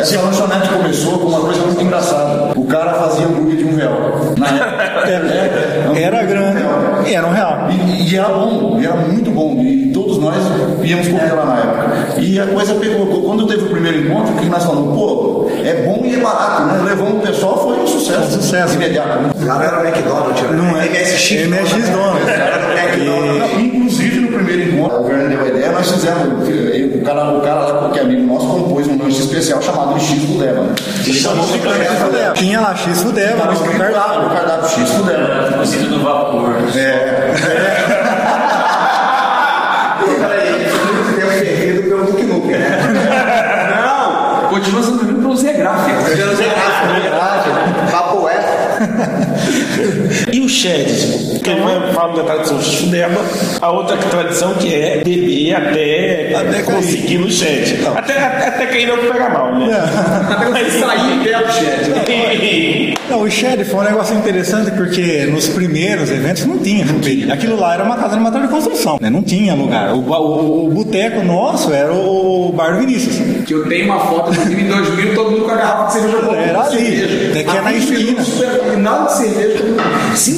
[0.00, 2.52] essa lanchonete começou com uma coisa muito engraçada.
[2.58, 4.34] O cara fazia hambúrguer de um real.
[4.36, 4.76] Na época.
[5.06, 6.62] Era, era grande
[7.06, 7.68] e era um real.
[7.70, 9.62] E, e era bom, e era muito bom.
[9.62, 10.36] E todos nós
[10.82, 12.20] íamos comer lá na época.
[12.20, 13.06] E a coisa pegou.
[13.22, 14.94] Quando teve o primeiro encontro, o que nós falamos?
[14.94, 16.82] Pô, é bom e é barato, né?
[16.84, 18.20] Levamos o pessoal, foi um sucesso.
[18.20, 18.74] Um sucesso.
[18.74, 19.08] Imediato.
[19.20, 19.30] né?
[19.44, 20.48] Lá não era o McDonald's, né?
[20.52, 21.30] Não é MSX.
[21.30, 22.26] O McDonald's.
[23.04, 26.48] Não, inclusive no primeiro encontro, o Werner deu a ideia, nós fizemos.
[26.48, 29.98] eu- O cara, o cara lá, que é amigo nosso, compôs um lanche especial chamado
[30.00, 30.62] X Fudeba.
[30.62, 30.74] Né?
[31.04, 32.32] Ele chamou de X-Fudeba.
[32.34, 34.22] Tinha lá X-Fudeba Tava no cardápio.
[34.22, 35.52] no cardápio X Fudeba.
[35.56, 36.54] Cozido no vapor.
[40.04, 42.78] Peraí, ele foi muito tempo fervido pelo Duke Nukem, né?
[43.86, 45.04] Não, continua sendo
[45.36, 47.35] comido pelo Zé Gráfico.
[48.80, 49.56] É.
[50.32, 50.86] E o Shed?
[51.34, 53.20] Porque eu falo da tradição X-Fudeba,
[53.60, 57.86] a outra tradição que é beber até, Até conseguir no Shed.
[57.94, 59.66] Até, até, até cair não pegar mal, né?
[60.30, 62.94] Até você sair perto do Shed.
[63.08, 67.32] Não, o Shed foi um negócio interessante porque nos primeiros eventos não tinha chuperia.
[67.32, 69.08] Aquilo lá era uma casa de material de construção, né?
[69.08, 69.94] Não tinha lugar.
[69.94, 73.16] O, o, o boteco nosso era o bar do Vinícius.
[73.44, 76.22] Que eu tenho uma foto do em 2000, todo mundo com a garrafa de cerveja
[76.22, 76.36] boa.
[76.36, 77.05] Era ali.
[77.36, 78.76] Até que é na Há 20 esquina.
[78.78, 79.64] nada de cerveja.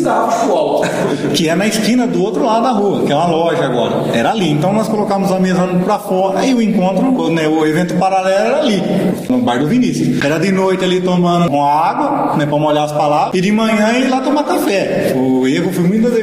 [0.09, 0.89] Árvores pro alto.
[1.35, 3.95] que é na esquina do outro lado da rua, que é uma loja agora.
[4.13, 4.51] Era ali.
[4.51, 8.59] Então nós colocamos a mesa pra fora e o encontro, né, o evento paralelo era
[8.61, 8.83] ali,
[9.29, 10.23] no bar do Vinícius.
[10.25, 13.93] Era de noite ali tomando uma água, né, pra molhar as palavras, e de manhã
[13.99, 15.13] ir lá tomar café.
[15.15, 15.47] O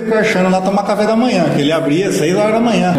[0.06, 2.10] erro foi muitas vezes com o Archano lá tomar café da manhã, que ele abria
[2.10, 2.94] às 6 horas da manhã.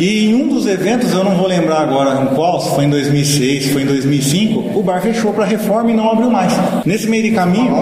[0.00, 2.90] E em um dos eventos, eu não vou lembrar agora em qual, se foi em
[2.90, 6.52] 2006, se foi em 2005, o bar fechou pra reforma e não abriu mais.
[6.84, 7.74] Nesse meio de caminho,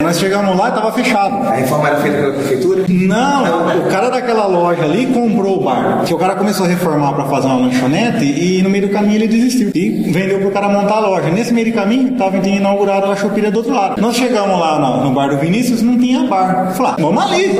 [0.00, 1.46] nós chegamos lá e tava fechado.
[1.46, 2.84] A reforma era feita pela prefeitura?
[2.88, 6.04] Não, o cara daquela loja ali comprou o bar.
[6.06, 9.16] Que o cara começou a reformar pra fazer uma lanchonete e no meio do caminho
[9.16, 9.70] ele desistiu.
[9.74, 11.28] E vendeu pro cara montar a loja.
[11.28, 14.00] Nesse meio do caminho, tava inaugurada a choperia do outro lado.
[14.00, 16.72] Nós chegamos lá no, bar do Vinícius, não tinha bar.
[16.74, 17.58] Falei, ah, vamos ali.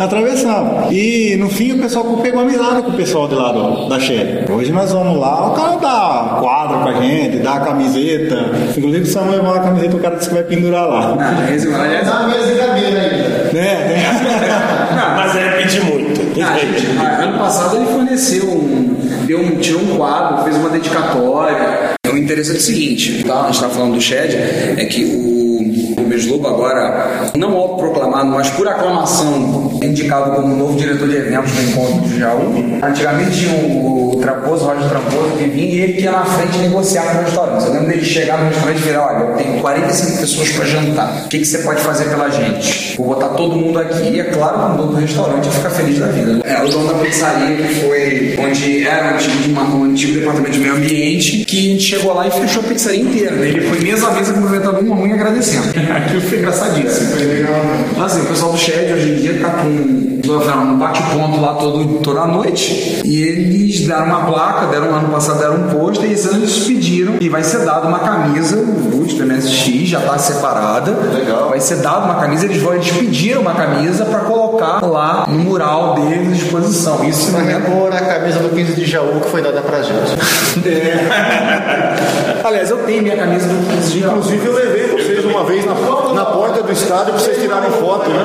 [0.00, 0.90] Atravessamos.
[0.90, 4.50] E no fim o pessoal pegou amizade com o pessoal de lá do, da Shed.
[4.50, 8.36] Hoje nós vamos lá, o cara dá quadro pra gente, dá camiseta.
[8.76, 11.16] Inclusive, se você levar a camiseta, o cara disse que vai pendurar lá.
[11.20, 13.50] Ah, lá é- Dá uma mesa de cadeira ainda.
[13.52, 13.96] Né?
[15.16, 16.20] Mas é pedir muito.
[16.42, 18.96] Ah, gente, ah, ano passado ele forneceu um.
[19.26, 21.94] Deu um, tirou um quadro, fez uma dedicatória.
[22.12, 23.40] O interessante é o seguinte, tá?
[23.40, 24.34] A gente estava falando do Shed,
[24.78, 30.76] é que o, o Mês Lobo agora, não autoproclamado, mas por aclamação, indicado como novo
[30.76, 32.54] diretor de eventos do encontro de Jaú.
[32.82, 36.24] Antigamente tinha o, o Tramposo, o Roger Tramposo, que vinha e ele que ia na
[36.24, 37.66] frente negociar com o restaurante.
[37.66, 41.22] Eu lembro dele chegar no restaurante e virar, olha, eu tenho 45 pessoas para jantar.
[41.24, 42.96] O que, que você pode fazer pela gente?
[42.96, 45.98] Vou botar todo mundo aqui e é claro o dono do restaurante ia ficar feliz
[45.98, 46.40] da vida.
[46.44, 50.18] É, o dono da pizzaria que foi onde era um antigo, de uma- um antigo
[50.18, 53.32] departamento de meio ambiente, que a gente chegou lá e fechou a pizzaria inteira.
[53.32, 53.48] né?
[53.48, 55.64] Ele foi mesa a mesa cumprimentando uma mãe e agradecendo.
[55.96, 57.10] Aquilo foi engraçadíssimo.
[57.10, 57.54] Foi legal.
[58.04, 62.26] Assim, o pessoal do Shed hoje em dia tá com um bate-ponto lá todo, toda
[62.26, 63.02] noite.
[63.04, 66.58] E eles deram uma placa, deram ano passado deram um pôster e esse ano eles
[66.58, 70.92] pediram e vai ser dado uma camisa, o Boot do MSX já tá separada.
[71.12, 71.48] Legal.
[71.50, 75.38] Vai ser dado uma camisa, eles vão eles pediram uma camisa para colocar lá no
[75.38, 77.04] mural deles à disposição.
[77.04, 80.16] Isso não é repor a camisa do 15 de Jaú que foi dada pra gente.
[82.44, 85.74] Aliás, eu tenho minha camisa do 15 de Inclusive eu levei vocês uma vez na,
[86.14, 88.16] na porta do estádio pra vocês tirarem foto, né?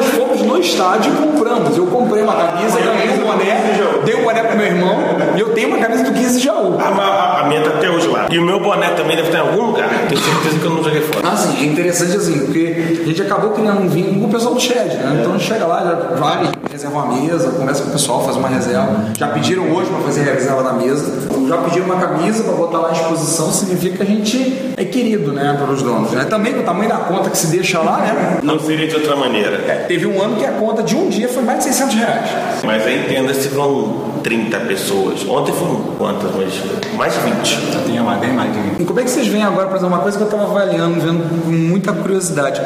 [0.00, 1.76] Nós fomos no estádio e compramos.
[1.76, 4.96] Eu comprei uma camisa, ganhei um boné, dei um boné pro meu irmão
[5.36, 6.78] e eu tenho uma camisa do 15 de Jaú.
[6.80, 8.26] A, a, a minha tá até hoje lá.
[8.30, 9.90] E o meu boné também deve estar em algum lugar.
[10.08, 11.28] Tenho certeza que eu não joguei fora.
[11.28, 14.60] Assim, é interessante assim, porque a gente acabou criando um vínculo com o pessoal do
[14.60, 15.18] Shed, né?
[15.20, 18.36] Então a gente chega lá, já vai, reserva uma mesa, conversa com o pessoal, faz
[18.36, 19.04] uma reserva.
[19.18, 21.28] Já pediram hoje para fazer a reserva da mesa.
[21.46, 25.32] Já pediram uma camisa para botar lá à disposição, significa que a gente é querido,
[25.32, 26.10] né, pelos donos.
[26.12, 26.24] Né?
[26.24, 28.38] Também com o tamanho da conta que se deixa lá, né?
[28.42, 29.56] Não seria de outra maneira.
[29.68, 32.30] É, teve um ano que a conta de um dia foi mais de 600 reais.
[32.64, 35.26] Mas aí entenda se vão 30 pessoas.
[35.26, 36.30] Ontem foram quantas?
[36.34, 36.54] Mas
[36.96, 37.84] mais de 20.
[37.86, 40.02] Tinha mais, bem mais de E como é que vocês veem agora, por exemplo, uma
[40.02, 42.60] coisa que eu estava avaliando, vendo com muita curiosidade.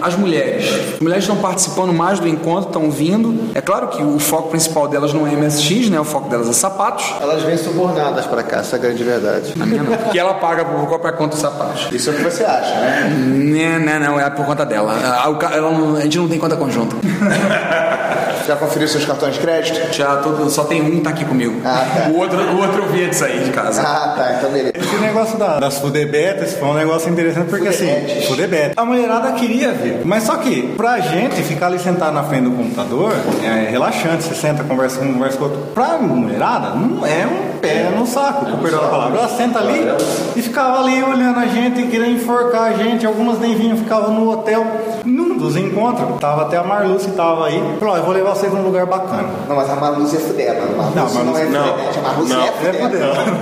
[0.00, 0.94] As mulheres.
[0.94, 3.50] As mulheres estão participando mais do encontro, estão vindo.
[3.54, 5.98] É claro que o foco principal delas não é MSX, né?
[5.98, 7.14] O foco delas é sapatos.
[7.20, 9.54] Elas vêm subornadas pra cá, essa é a grande verdade.
[9.60, 9.96] A minha não.
[9.96, 11.88] Porque ela paga por própria conta os sapatos.
[11.92, 13.10] Isso é o que você acha, né?
[13.10, 14.94] Não, não, não, é por conta dela.
[14.94, 15.68] Ela
[15.98, 16.96] a gente não tem conta conjunta.
[18.48, 19.92] Já conferiu seus cartões de crédito?
[19.94, 21.60] Já todo, só tem um que tá aqui comigo.
[21.62, 22.08] Ah, tá.
[22.10, 23.82] O outro, o outro eu vi de sair de casa.
[23.82, 24.72] Ah, tá, então beleza.
[24.74, 27.88] Esse negócio da- das fudebetas foi um negócio interessante porque assim,
[28.26, 28.72] fudebete.
[28.74, 30.00] A mulherada queria ver.
[30.02, 33.12] Mas só que, pra gente ficar ali sentado na frente do computador,
[33.44, 35.58] é relaxante, você senta, conversa com um, conversa com outro.
[35.74, 39.18] Pra mulherada, não é um pé no saco, com perdão da palavra.
[39.18, 39.86] Ela senta ali
[40.36, 43.06] e ficava ali olhando a gente, querendo enforcar a gente.
[43.06, 44.66] Algumas nem vinham, ficavam no hotel.
[45.04, 47.62] Num dos encontros, tava até a Marluce tava aí.
[47.78, 49.28] Falou, ó, eu vou levar vocês num lugar bacana.
[49.48, 50.62] Não, mas a Marluce é fudeba.
[50.62, 51.64] A Marluce Não, não, Marluce- é não.
[51.68, 51.98] fudebete.
[51.98, 52.88] A Marluce Não, é é fudeba.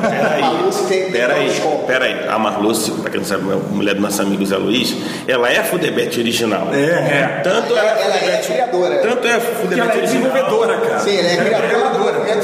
[0.09, 0.43] Peraí.
[0.43, 1.51] A Peraí,
[1.87, 2.29] peraí.
[2.29, 5.59] A Marluce, pra quem não sabe, a mulher do nosso amigo Zé Luiz, ela é
[5.59, 6.69] a Fudebete original.
[6.73, 7.41] É, é.
[7.43, 8.97] Tanto Ela, é, ela é criadora.
[8.99, 10.31] tanto é a Fudebete original.
[10.31, 10.99] cara.
[11.01, 12.43] Sim, ela é criadora do movimento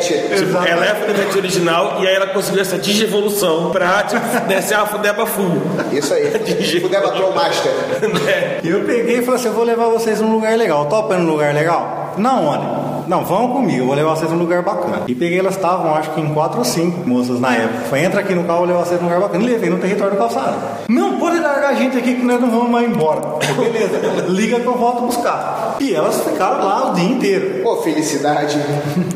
[0.00, 0.44] Fudebete.
[0.44, 4.76] Tipo, ela é a original e aí ela conseguiu essa digievolução pra tipo, né, ser
[4.76, 5.60] uma Fudeba full.
[5.92, 6.30] Isso aí.
[6.80, 7.72] Fudeba Troll Master.
[8.00, 8.60] Né?
[8.62, 10.86] E eu peguei e falei assim: eu vou levar vocês num lugar legal.
[10.86, 12.14] Topa num lugar legal?
[12.16, 12.99] Não, olha.
[13.10, 15.02] Não, vão comigo, eu vou levar vocês num lugar bacana.
[15.08, 17.86] E peguei, elas estavam, acho que em quatro ou cinco moças na época.
[17.88, 19.42] Foi, entra aqui no carro, eu vou levar vocês num lugar bacana.
[19.42, 20.56] E levei no território do calçado.
[20.88, 23.20] Não, pode largar a gente aqui que nós não vamos mais embora.
[23.58, 25.74] Beleza, liga que eu volto buscar.
[25.80, 27.62] E elas ficaram lá o dia inteiro.
[27.64, 28.56] Pô, felicidade.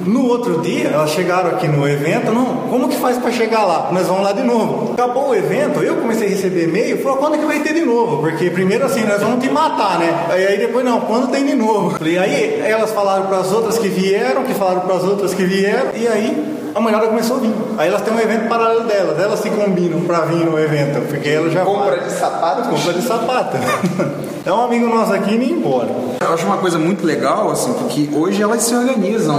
[0.05, 3.91] No outro dia, elas chegaram aqui no evento, não, como que faz pra chegar lá?
[3.93, 4.95] Nós vamos lá de novo.
[4.95, 8.19] Acabou o evento, eu comecei a receber e-mail, falou, quando que vai ter de novo?
[8.19, 10.27] Porque primeiro assim, nós vamos te matar, né?
[10.31, 11.91] Aí, aí depois, não, quando tem de novo?
[11.97, 16.07] Falei, aí elas falaram pras outras que vieram, que falaram pras outras que vieram, e
[16.07, 17.55] aí a mulherada começou a vir.
[17.79, 21.29] Aí elas têm um evento paralelo delas, elas se combinam pra vir no evento, porque
[21.29, 22.69] elas já Compra de sapato?
[22.69, 23.57] Compra de sapato.
[24.45, 25.89] É um amigo nosso aqui e nem embora.
[26.21, 29.39] Eu acho uma coisa muito legal, assim, porque hoje elas se organizam.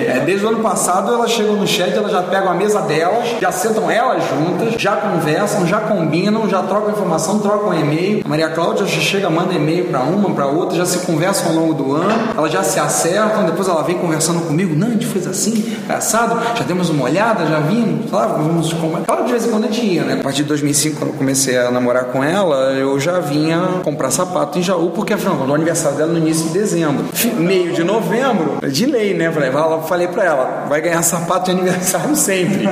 [0.00, 3.36] É, desde o ano passado elas chegam no chat, elas já pegam a mesa delas,
[3.40, 8.22] já sentam elas juntas, já conversam, já combinam, já trocam informação, trocam e-mail.
[8.24, 11.54] A Maria Cláudia já chega, manda e-mail pra uma, pra outra, já se conversam ao
[11.54, 15.06] longo do ano, elas já se acertam, depois ela vem conversando comigo, não, a gente
[15.06, 19.04] fez assim, engraçado, já demos uma olhada, já vimos, claro, vamos comprar.
[19.06, 20.18] Claro, de vez em quando a gente ia, né?
[20.20, 24.10] A partir de 2005, quando eu comecei a namorar com ela, eu já vinha comprar
[24.10, 27.06] sapato em Jaú, porque afinal, o aniversário dela no início de dezembro.
[27.38, 29.32] Meio de novembro, de lei, né?
[29.32, 29.50] Falei,
[29.86, 32.68] falei pra ela, vai ganhar sapato de aniversário sempre.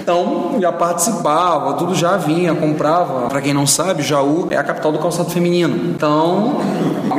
[0.00, 3.28] Então, já participava, tudo já vinha, comprava.
[3.28, 5.90] Pra quem não sabe, Jaú é a capital do calçado feminino.
[5.90, 6.60] Então,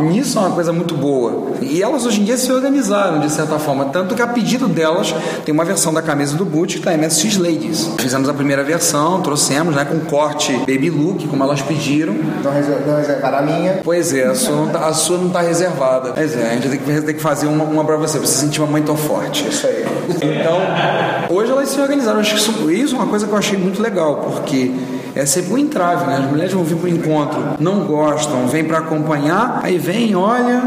[0.02, 1.48] nisso é uma coisa muito boa.
[1.62, 3.86] E elas hoje em dia se organizaram, de certa forma.
[3.86, 5.14] Tanto que a pedido delas,
[5.46, 7.90] tem uma versão da camisa do Boot que tá MSX Ladies.
[8.00, 12.16] Fizemos a primeira versão, trouxemos, né, com corte baby look, como elas pediram.
[12.44, 13.82] Não, reser- não reservaram a minha.
[13.84, 16.14] Pois é, a sua não tá, não tá reservada.
[16.14, 18.38] Pois é, a gente tem que, tem que fazer uma, uma pra você, pra você
[18.38, 19.48] sentir uma mãe tão forte.
[19.48, 19.86] Isso aí.
[20.10, 22.20] Então, hoje elas se organizaram.
[22.20, 24.72] Acho que isso, isso é uma coisa que eu achei muito legal, porque
[25.16, 26.18] é sempre um entrave, né?
[26.24, 30.62] As mulheres vão vir pro encontro, não gostam, vêm pra acompanhar, aí vem, olha,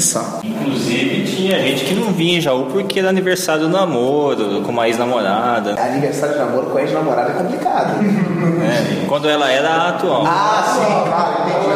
[0.00, 0.40] saco.
[0.44, 4.86] Inclusive, tinha gente que não vinha em Jaú porque era aniversário do namoro, com uma
[4.88, 5.74] ex-namorada.
[5.80, 8.02] Aniversário de namoro com ex-namorada é complicado.
[8.02, 9.04] né?
[9.08, 10.24] Quando ela era atual.
[10.26, 11.74] Ah, sim, claro, entendi.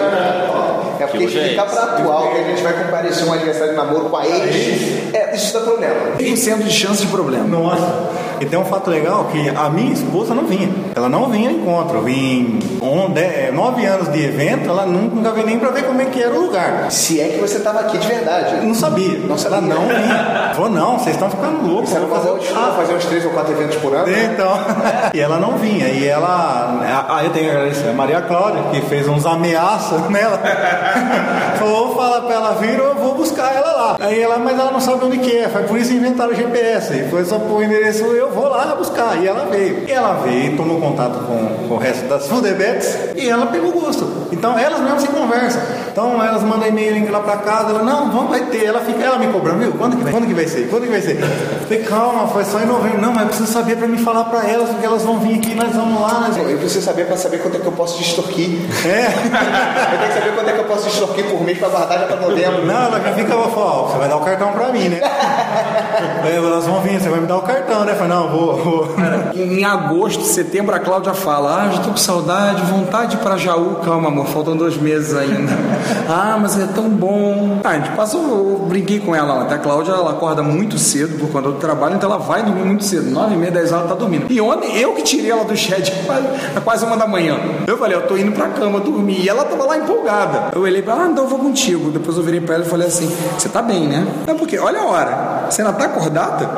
[1.01, 3.77] É porque Que hoje é pra atual que a gente vai comparecer um aniversário de
[3.77, 5.15] namoro com a ex.
[5.15, 5.95] É, isso dá problema.
[6.19, 7.45] 100% de chance de problema.
[7.47, 8.11] Nossa.
[8.41, 10.69] E tem um fato legal que a minha esposa não vinha.
[10.95, 12.03] Ela não vinha no encontro.
[12.03, 16.07] Vim on, de, nove anos de evento, ela nunca veio nem pra ver como é
[16.07, 16.91] que era o lugar.
[16.91, 18.57] Se é que você tava aqui de verdade.
[18.57, 19.19] Eu não sabia.
[19.19, 19.59] Não sabia.
[19.59, 20.53] Ela não vinha.
[20.55, 21.91] Falou, não, vocês estão ficando loucos.
[21.91, 24.09] Você não fazer, uns, Ah, fazer uns três ou quatro eventos por ano?
[24.09, 24.53] Então,
[25.13, 25.89] e ela não vinha.
[25.89, 27.07] E ela.
[27.09, 30.41] Aí eu tenho que agradecer a Maria Cláudia, que fez uns ameaças nela.
[31.59, 33.97] Falou, fala pra ela vir, eu vou buscar ela lá.
[34.01, 35.49] Aí ela, mas ela não sabe onde que é.
[35.49, 36.95] Foi por isso inventaram o GPS.
[36.95, 39.23] E foi só pôr o endereço, eu vou lá buscar.
[39.23, 39.85] E ela veio.
[39.87, 44.29] E ela veio, tomou contato com, com o resto das Fudebetes e ela pegou gosto.
[44.33, 45.63] Então elas mesmas se conversam.
[45.91, 48.67] Então elas mandam e-mail lá pra casa, ela, não, vamos, vai ter.
[48.67, 49.73] Ela fica, ela me cobrando, viu?
[49.73, 50.13] Quando que vai?
[50.13, 50.69] Quando que vai ser?
[50.69, 51.21] Quando que vai ser?
[51.21, 51.29] Eu
[51.63, 53.01] Falei, calma, foi só em novembro.
[53.01, 55.55] Não, mas eu preciso saber pra me falar pra elas, porque elas vão vir aqui,
[55.55, 56.21] nós vamos lá.
[56.21, 56.37] Nós...
[56.37, 58.61] Eu preciso saber pra saber quanto é que eu posso extorquir.
[58.87, 59.07] É.
[59.93, 62.07] eu tenho que saber quanto é que eu posso extorquir por mês pra guardar já
[62.07, 62.65] pra novembro.
[62.65, 65.01] Não, ela já fica, ela fala, ó, você vai dar o cartão pra mim, né?
[66.23, 67.93] Aí elas vão vir, você vai me dar o cartão, né?
[67.93, 68.89] Eu falei, não, vou, vou.
[69.35, 73.77] Em agosto, setembro, a Cláudia fala: Ah, já tô com saudade, vontade pra Jaú.
[73.85, 75.53] Calma, amor, faltam dois meses ainda.
[76.09, 77.61] ah, mas é tão bom.
[77.63, 79.55] Ah, a gente passou, eu brinquei com ela ontem.
[79.55, 82.85] A Cláudia, ela acorda muito cedo por conta do trabalho, então ela vai dormir muito
[82.85, 83.11] cedo.
[83.11, 84.27] Nove e meia, dez horas ela tá dormindo.
[84.31, 86.27] E ontem, eu que tirei ela do chat, quase,
[86.65, 87.39] quase uma da manhã.
[87.67, 89.21] Eu falei: Eu tô indo pra cama dormir.
[89.23, 90.49] E ela tava lá empolgada.
[90.55, 91.91] Eu olhei pra ela: Ah, então eu vou contigo.
[91.91, 94.07] Depois eu virei pra ela e falei assim: Você tá bem, né?
[94.27, 95.47] É porque, olha a hora.
[95.51, 96.49] Você ainda tá acordada?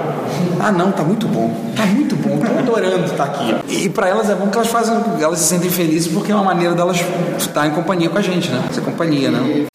[0.59, 1.27] Ah, não, tá muito
[1.77, 2.39] Tá muito bom.
[2.39, 3.55] Tô adorando estar aqui.
[3.69, 6.45] E pra elas é bom que elas fazem, elas se sentem felizes porque é uma
[6.45, 6.99] maneira delas
[7.39, 8.63] estar em companhia com a gente, né?
[8.73, 9.70] Ser companhia, né?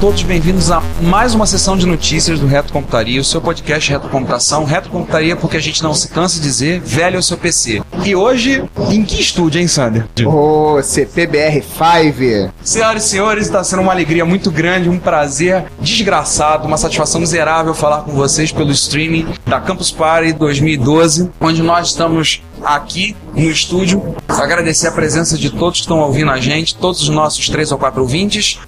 [0.00, 4.08] Todos, bem-vindos a mais uma sessão de notícias do Reto Computaria, o seu podcast Reto
[4.08, 4.64] Computação.
[4.64, 7.82] Reto Computaria porque a gente não se cansa de dizer, velho é o seu PC.
[8.02, 10.06] E hoje, em que estúdio, hein, Sander?
[10.26, 12.50] O CPBR5.
[12.62, 17.74] Senhoras e senhores, está sendo uma alegria muito grande, um prazer desgraçado, uma satisfação miserável
[17.74, 24.14] falar com vocês pelo streaming da Campus Party 2012, onde nós estamos aqui no estúdio.
[24.28, 27.78] Agradecer a presença de todos que estão ouvindo a gente, todos os nossos três ou
[27.78, 28.58] quatro ouvintes.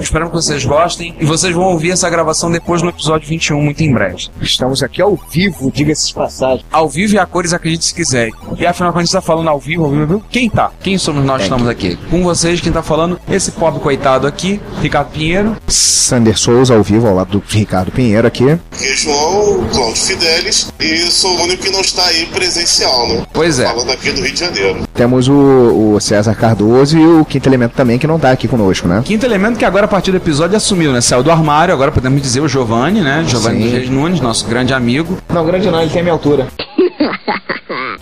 [0.00, 3.82] Espero que vocês gostem e vocês vão ouvir essa gravação depois no episódio 21, muito
[3.82, 4.28] em breve.
[4.40, 6.64] Estamos aqui ao vivo, diga-se de passagem.
[6.70, 8.30] Ao vivo e a cores, acredite se quiser.
[8.58, 10.72] E afinal, quando a gente tá falando ao vivo, ao vivo, ao vivo, quem tá?
[10.80, 11.96] Quem somos nós que estamos aqui?
[12.10, 15.56] Com vocês, quem tá falando, esse pobre coitado aqui, Ricardo Pinheiro.
[16.06, 18.58] Sander Souza ao vivo, ao lado do Ricardo Pinheiro aqui.
[18.80, 23.26] E João Cláudio Fidelis e sou o único que não está aí presencial, né?
[23.32, 23.66] Pois é.
[23.66, 24.86] Falando aqui do Rio de Janeiro.
[24.94, 28.86] Temos o, o César Cardoso e o Quinto Elemento também, que não tá aqui conosco,
[28.86, 29.02] né?
[29.04, 31.00] Quinto elemento que agora, a partir do episódio, assumiu, né?
[31.00, 33.24] Saiu do armário, agora podemos dizer o Giovanni, né?
[33.26, 35.18] Giovanni Reis Nunes, nosso grande amigo.
[35.32, 36.48] Não, grande não, ele tem a minha altura.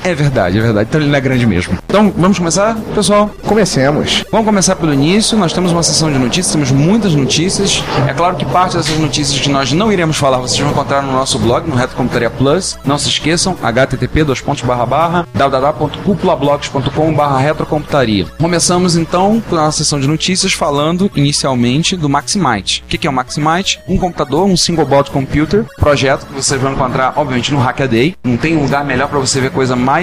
[0.05, 0.89] É verdade, é verdade.
[0.91, 1.79] Então ele não é grande mesmo.
[1.87, 3.31] Então, vamos começar, pessoal?
[3.47, 4.23] Comecemos.
[4.31, 5.39] Vamos começar pelo início.
[5.39, 7.83] Nós temos uma sessão de notícias, temos muitas notícias.
[8.07, 11.11] É claro que parte dessas notícias que nós não iremos falar, vocês vão encontrar no
[11.13, 12.77] nosso blog, no Reto Computaria Plus.
[12.85, 14.25] Não se esqueçam, http
[15.35, 18.27] www.cupulablogs.com retrocomputaria.
[18.39, 22.83] Começamos então com a sessão de notícias falando inicialmente do Maximite.
[22.85, 23.81] O que é o Maximite?
[23.89, 28.17] Um computador, um single board computer, projeto que vocês vão encontrar, obviamente, no Hackaday.
[28.23, 29.94] Não tem lugar melhor para você ver coisa mais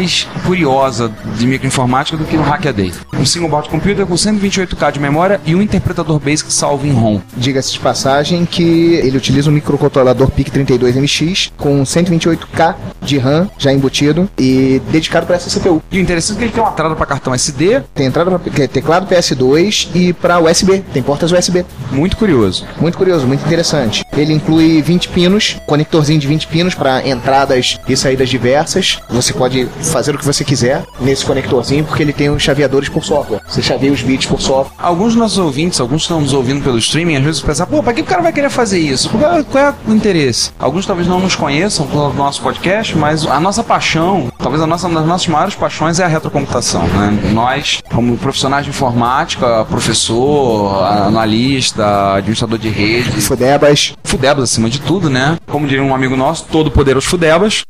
[0.46, 2.94] curiosa de microinformática do que no Hackaday.
[3.14, 7.20] Um single board computer com 128K de memória e um interpretador BASIC salvo em ROM.
[7.36, 14.30] Diga-se de passagem que ele utiliza um microcontrolador PIC32MX com 128K de RAM já embutido
[14.38, 15.82] e dedicado para essa CPU.
[15.92, 18.68] E o interessante é que ele tem uma entrada para cartão SD, Tem entrada para
[18.68, 20.84] teclado PS2 e para USB.
[20.94, 21.66] Tem portas USB.
[21.92, 22.66] Muito curioso.
[22.80, 24.06] Muito curioso, muito interessante.
[24.16, 29.00] Ele inclui 20 pinos, conectorzinho de 20 pinos para entradas e saídas diversas.
[29.10, 33.04] Você pode fazer o que você quiser nesse conectorzinho porque ele tem os chaveadores por
[33.04, 33.42] software.
[33.48, 34.76] Você chaveia os bits por software.
[34.78, 37.82] Alguns dos nossos ouvintes, alguns que estão nos ouvindo pelo streaming, às vezes pensam, pô,
[37.82, 39.10] pra que o cara vai querer fazer isso?
[39.10, 40.52] Qual, qual é o interesse?
[40.60, 44.88] Alguns talvez não nos conheçam pelo nosso podcast, mas a nossa paixão, talvez a nossa,
[44.88, 46.86] uma das nossas maiores paixões é a retrocomputação.
[46.88, 47.32] Né?
[47.34, 53.22] Nós, como profissionais de informática, professor, analista, administrador de rede.
[53.22, 53.94] Fudebas.
[54.04, 55.38] Fudebas acima de tudo, né?
[55.48, 57.64] Como diria um amigo nosso, todo poder aos fudebas.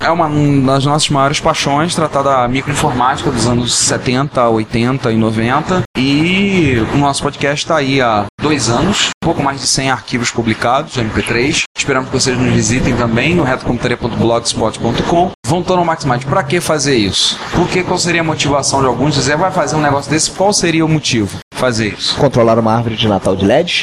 [0.00, 0.28] É uma
[0.66, 5.82] das nossas maiores paixões, tratar da microinformática dos anos 70, 80 e 90.
[5.96, 10.92] E o nosso podcast está aí há dois anos, pouco mais de 100 arquivos publicados
[10.92, 11.62] de MP3.
[11.76, 15.30] Esperamos que vocês nos visitem também no retocomputaria.blogspot.com.
[15.46, 16.26] Vão estar no Maximite.
[16.26, 17.38] Para que fazer isso?
[17.52, 20.30] Porque qual seria a motivação de alguns dizer, vai fazer um negócio desse?
[20.30, 21.38] Qual seria o motivo?
[21.54, 22.16] Fazer isso.
[22.16, 23.82] Controlar uma árvore de Natal de LED?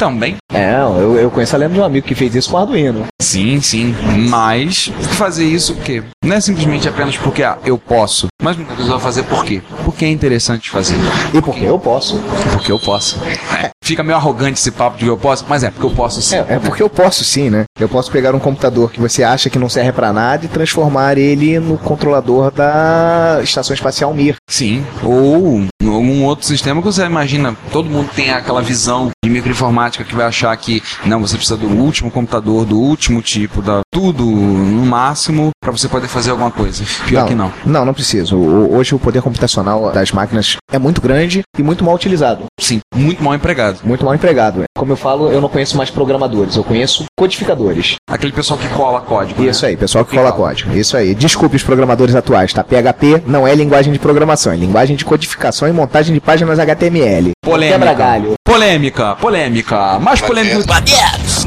[0.00, 0.38] Também.
[0.50, 3.06] É, eu, eu conheço a lenda de um amigo que fez isso com Arduino.
[3.20, 3.94] Sim, sim.
[4.30, 8.90] Mas fazer isso porque não é simplesmente apenas porque ah, eu posso, mas muitas vezes
[8.90, 9.60] vai fazer por quê?
[10.00, 10.96] Porque é interessante fazer.
[11.34, 12.18] E porque eu posso.
[12.54, 13.18] Porque eu posso.
[13.62, 16.22] É, Fica meio arrogante esse papo de que eu posso, mas é porque eu posso
[16.22, 16.36] sim.
[16.36, 17.64] É, é porque eu posso sim, né?
[17.78, 21.18] Eu posso pegar um computador que você acha que não serve pra nada e transformar
[21.18, 24.36] ele no controlador da Estação Espacial Mir.
[24.48, 24.86] Sim.
[25.02, 30.14] Ou algum outro sistema que você imagina, todo mundo tem aquela visão de microinformática que
[30.14, 34.86] vai achar que não, você precisa do último computador, do último tipo, da tudo no
[34.86, 36.84] máximo para você poder fazer alguma coisa.
[37.06, 37.52] Pior que não.
[37.66, 38.36] Não, não preciso.
[38.36, 42.44] Hoje o poder computacional das máquinas é muito grande e muito mal utilizado.
[42.58, 43.80] Sim, muito mal empregado.
[43.84, 44.62] Muito mal empregado.
[44.76, 47.96] Como eu falo, eu não conheço mais programadores, eu conheço codificadores.
[48.08, 49.42] Aquele pessoal que cola código.
[49.44, 50.72] Isso aí, pessoal que cola código.
[50.76, 51.14] Isso aí.
[51.14, 52.64] Desculpe os programadores atuais, tá?
[52.64, 57.32] PHP não é linguagem de programação, é linguagem de codificação e montagem de páginas HTML.
[57.42, 57.78] Polêmica.
[57.78, 58.34] Quebra galho.
[58.44, 59.98] Polêmica, polêmica.
[59.98, 60.40] Mais polêmica.
[60.50, 60.66] Mamilos,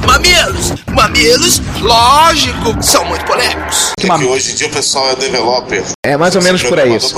[0.05, 3.91] mamilos, mamilos, lógico, são muito polêmicos.
[3.97, 5.83] Que, que hoje em dia o pessoal é developer.
[6.05, 7.15] É mais ou Você menos por aí isso.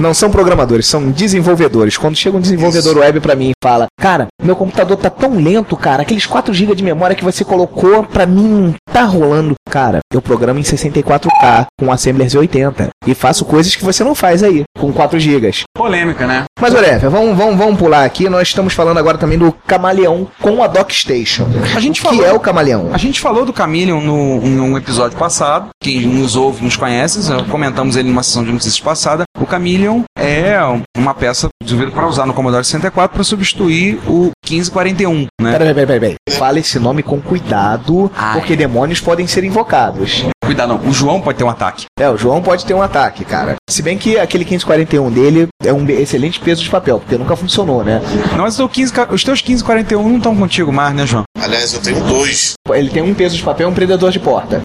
[0.00, 1.96] Não são programadores, são desenvolvedores.
[1.96, 5.76] Quando chega um desenvolvedor web pra mim e fala, cara, meu computador tá tão lento,
[5.76, 9.54] cara, aqueles 4 GB de memória que você colocou pra mim tá rolando.
[9.70, 14.42] Cara, eu programo em 64K com Assembler Z80 e faço coisas que você não faz
[14.42, 15.48] aí com 4 GB.
[15.74, 16.44] Polêmica, né?
[16.60, 18.28] Mas olha, vamos, vamos, vamos pular aqui.
[18.28, 21.46] Nós estamos falando agora também do Camaleão com a DocStation.
[21.76, 22.90] A gente o falou- é o Camaleão?
[22.92, 25.68] A gente falou do Chameleon no, num episódio passado.
[25.82, 29.24] Quem nos ouve nos conhece, comentamos ele numa sessão de notícias passada.
[29.40, 30.58] O Chameleon é
[30.96, 35.52] uma peça desenvolvida para usar no Commodore 64 para substituir o 1541, né?
[35.52, 36.16] Peraí, peraí, peraí, peraí.
[36.38, 40.24] Fala esse nome com cuidado, porque demônios podem ser invocados.
[40.48, 40.88] Cuidado, não.
[40.88, 41.84] O João pode ter um ataque.
[42.00, 43.56] É, o João pode ter um ataque, cara.
[43.68, 47.84] Se bem que aquele 1541 dele é um excelente peso de papel, porque nunca funcionou,
[47.84, 48.00] né?
[48.32, 51.24] Não, mas o teu 15, os teus 1541 não estão contigo mais, né, João?
[51.38, 52.54] Aliás, eu tenho dois.
[52.70, 54.62] Ele tem um peso de papel e um prendedor de porta.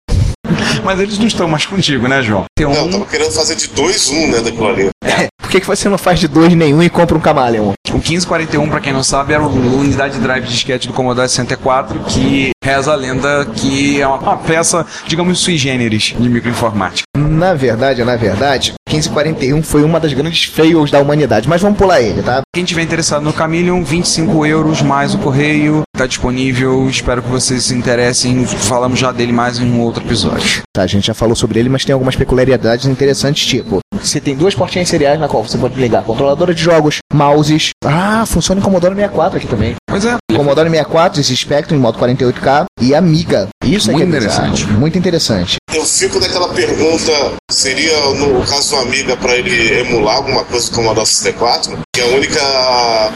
[0.85, 2.45] Mas eles não estão mais contigo, né, João?
[2.57, 4.89] Tem Não, eu tava querendo fazer de dois um, né, daquilo ali.
[5.37, 7.73] Por que, que você não faz de dois nenhum e compra um Camaleon?
[7.93, 11.29] O 1541, pra quem não sabe, era a unidade de drive de disquete do Commodore
[11.29, 17.03] 64, que reza a lenda que é uma, uma peça, digamos, sui generis de microinformática.
[17.15, 22.01] Na verdade, na verdade, 1541 foi uma das grandes fails da humanidade, mas vamos pular
[22.01, 22.41] ele, tá?
[22.53, 26.89] Quem tiver interessado no Chameleon, 25 euros mais o correio, tá disponível.
[26.89, 28.45] Espero que vocês se interessem.
[28.45, 30.63] Falamos já dele mais em um outro episódio.
[30.73, 34.35] Tá, a gente já falou sobre ele, mas tem algumas peculiaridades interessantes, tipo, você tem
[34.35, 38.63] duas portinhas seriais na qual você pode ligar controladora de jogos, mouses, Ah, funciona em
[38.63, 39.75] Commodore 64 aqui também.
[39.87, 40.17] Pois é.
[40.35, 43.47] Commodore 64, esse Spectrum em modo 48K e Amiga.
[43.63, 44.47] Isso é Muito que é bizarro.
[44.47, 44.73] interessante.
[44.73, 45.57] Muito interessante.
[45.73, 47.11] Eu fico naquela pergunta,
[47.51, 51.79] seria no caso do Amiga para ele emular alguma coisa do 64?
[51.95, 52.39] Que a única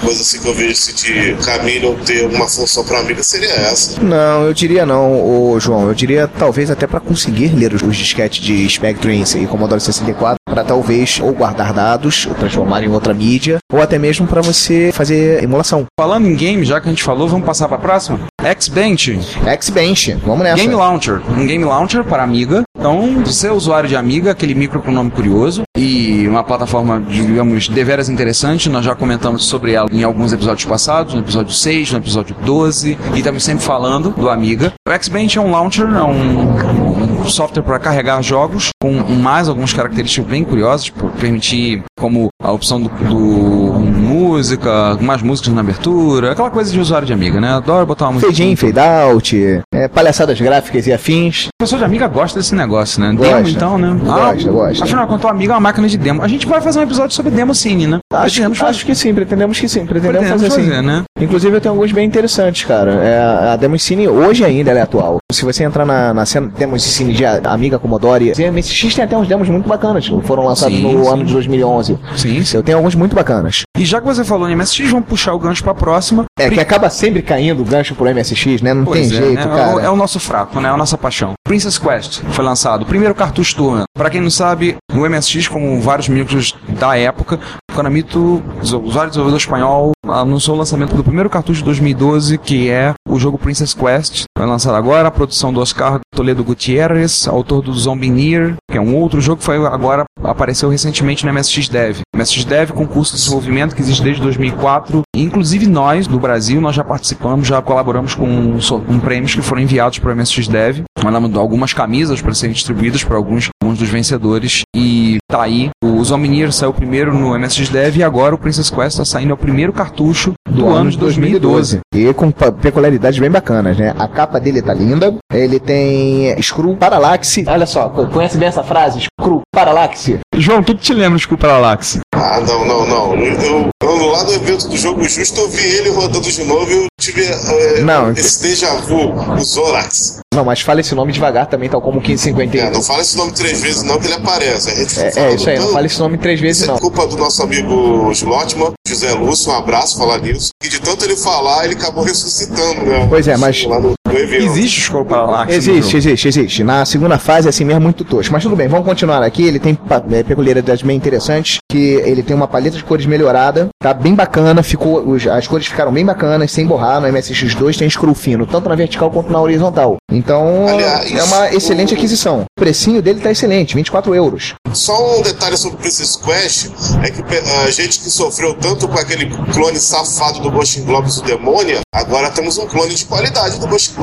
[0.02, 3.50] coisa assim que eu vejo assim, de caminho ou ter alguma função para Amiga seria
[3.52, 4.02] essa.
[4.02, 5.88] Não, eu diria não, ô, João.
[5.88, 10.38] Eu diria talvez até para conseguir ler os, os disquetes de Spectrum e Commodore 64
[10.58, 14.90] para talvez ou guardar dados, ou transformar em outra mídia, ou até mesmo para você
[14.92, 15.86] fazer emulação.
[16.00, 18.20] Falando em game, já que a gente falou, vamos passar para a próxima?
[18.48, 19.20] X-Bench.
[19.46, 20.56] X-Bench, vamos nessa.
[20.56, 21.22] Game Launcher.
[21.30, 22.64] Um Game Launcher para Amiga.
[22.78, 27.68] Então, você é usuário de Amiga, aquele micro com nome curioso e uma plataforma, digamos,
[27.68, 28.70] deveras interessante.
[28.70, 32.98] Nós já comentamos sobre ela em alguns episódios passados, no episódio 6, no episódio 12,
[33.14, 34.72] e estamos sempre falando do Amiga.
[34.88, 39.74] O X-Bench é um launcher, é um, um software para carregar jogos com mais algumas
[39.74, 43.80] características bem curiosas, tipo, permitir como a opção do, do
[44.28, 47.54] música, mais músicas na abertura, aquela coisa de usuário de Amiga, né?
[47.54, 48.32] Adoro botar uma música.
[48.32, 51.48] Fade in, fade out, é, palhaçadas gráficas e afins.
[51.48, 53.14] O pessoal de Amiga gosta desse negócio, né?
[53.14, 53.36] Gosta.
[53.36, 53.98] Demo, então, né?
[54.04, 54.84] Gosta, gosta.
[54.84, 56.22] Afinal de contas, o Amiga é uma máquina de demo.
[56.22, 58.00] A gente vai fazer um episódio sobre demo cine, né?
[58.12, 58.72] Acho, Pretendemos fazer.
[58.72, 61.04] acho que sim, pretendemos que sim, pretendemos, Pretendemos fazer, fazer, né?
[61.20, 62.92] Inclusive eu tenho alguns bem interessantes, cara.
[62.92, 65.18] É, a Demo Cine hoje ainda ela é atual.
[65.32, 69.18] Se você entrar na, na cena Demo Cine de Amiga Commodore, a MSX tem até
[69.18, 71.10] uns demos muito bacanas, que foram lançados Sim, no sim.
[71.10, 71.98] ano de 2011.
[72.16, 72.58] Sim, sim.
[72.58, 73.64] Eu tenho alguns muito bacanas.
[73.78, 76.26] E já que você falou em MSX, vamos puxar o gancho pra próxima.
[76.40, 78.74] É, que acaba sempre caindo o gancho pro MSX, né?
[78.74, 79.42] Não Pois tem é, jeito, né?
[79.44, 79.82] É o- cara.
[79.86, 80.70] É o nosso fraco, né?
[80.70, 81.34] É a nossa paixão.
[81.48, 83.84] Princess Quest foi lançado, primeiro cartucho turma.
[83.96, 87.40] Pra quem não sabe, o MSX, como vários micros da época,
[87.78, 92.96] Konamito, o usuário desenvolvedor espanhol, anunciou o lançamento do primeiro cartucho de 2012, que é
[93.08, 94.24] o jogo Princess Quest.
[94.36, 98.82] Foi lançado agora, a produção do Oscar Toledo Gutierrez, autor do Zombie Near, que é
[98.82, 102.00] um outro jogo que foi agora apareceu recentemente no MSX Dev.
[102.16, 105.04] MSX Dev, concurso de desenvolvimento que existe desde 2004.
[105.16, 108.58] E, inclusive nós, do Brasil, nós já participamos, já colaboramos com,
[108.88, 110.82] com prêmios que foram enviados para o MSX Dev.
[111.04, 114.62] Mandamos algumas camisas para serem distribuídas para alguns, alguns dos vencedores.
[114.76, 115.70] E tá aí.
[115.84, 119.32] O Zombie Near saiu primeiro no MSX Dev e agora o Princess Quest está saindo
[119.32, 121.80] é o primeiro cartucho do, ano de 2012.
[121.94, 123.94] E com peculiaridades bem bacanas, né?
[123.98, 125.16] A capa dele tá linda.
[125.32, 127.44] Ele tem Screw Parallaxe.
[127.48, 129.06] Olha só, co- conhece bem essa frase?
[129.20, 130.20] Screw Parallaxe.
[130.36, 132.00] João, o que, que te lembra do Parallaxe?
[132.16, 133.16] Ah, não, não, não.
[133.16, 136.74] Eu, eu, lá no evento do jogo justo, eu vi ele rodando de novo e
[136.76, 140.20] eu tive é, Não, esse déjà vu, o Zorax.
[140.34, 142.68] Não, mas fala esse nome devagar também, tal como o 1551.
[142.68, 144.70] É, não fala esse nome três vezes não, que ele aparece.
[144.70, 146.74] A gente É, é falando isso aí, não fala esse nome três vezes Isso é
[146.74, 146.80] não.
[146.80, 150.50] culpa do nosso amigo Slotman, José Lúcio, um abraço, falar nisso.
[150.64, 153.06] E de tanto ele falar, ele acabou ressuscitando, né?
[153.10, 155.52] Pois é, mas- no, Existe o Scroll Parallaxe?
[155.52, 156.64] no Existe, existe, existe.
[156.64, 158.32] Na segunda fase é assim mesmo muito tosco.
[158.34, 159.44] Mas tudo bem, vamos continuar aqui.
[159.46, 159.78] Ele tem
[160.12, 164.62] é, peculiaridades bem interessantes, que ele tem uma paleta de cores melhorada, tá bem bacana,
[164.64, 167.02] ficou, os- as cores ficaram bem bacanas, sem borrar.
[167.02, 169.98] No MSX2 tem screw fino, tanto na vertical quanto na horizontal.
[170.12, 172.42] Então, Aliás, é uma excelente aquisição.
[172.42, 174.54] O precinho dele tá excelente, 24 euros.
[174.74, 176.72] Só um detalhe sobre o Princess Quest
[177.04, 180.86] é que pe- a gente que sofreu tanto com aquele clone safado do Ghost in
[180.86, 183.96] Globes, o Demônia, agora temos um clone de qualidade do Ghost in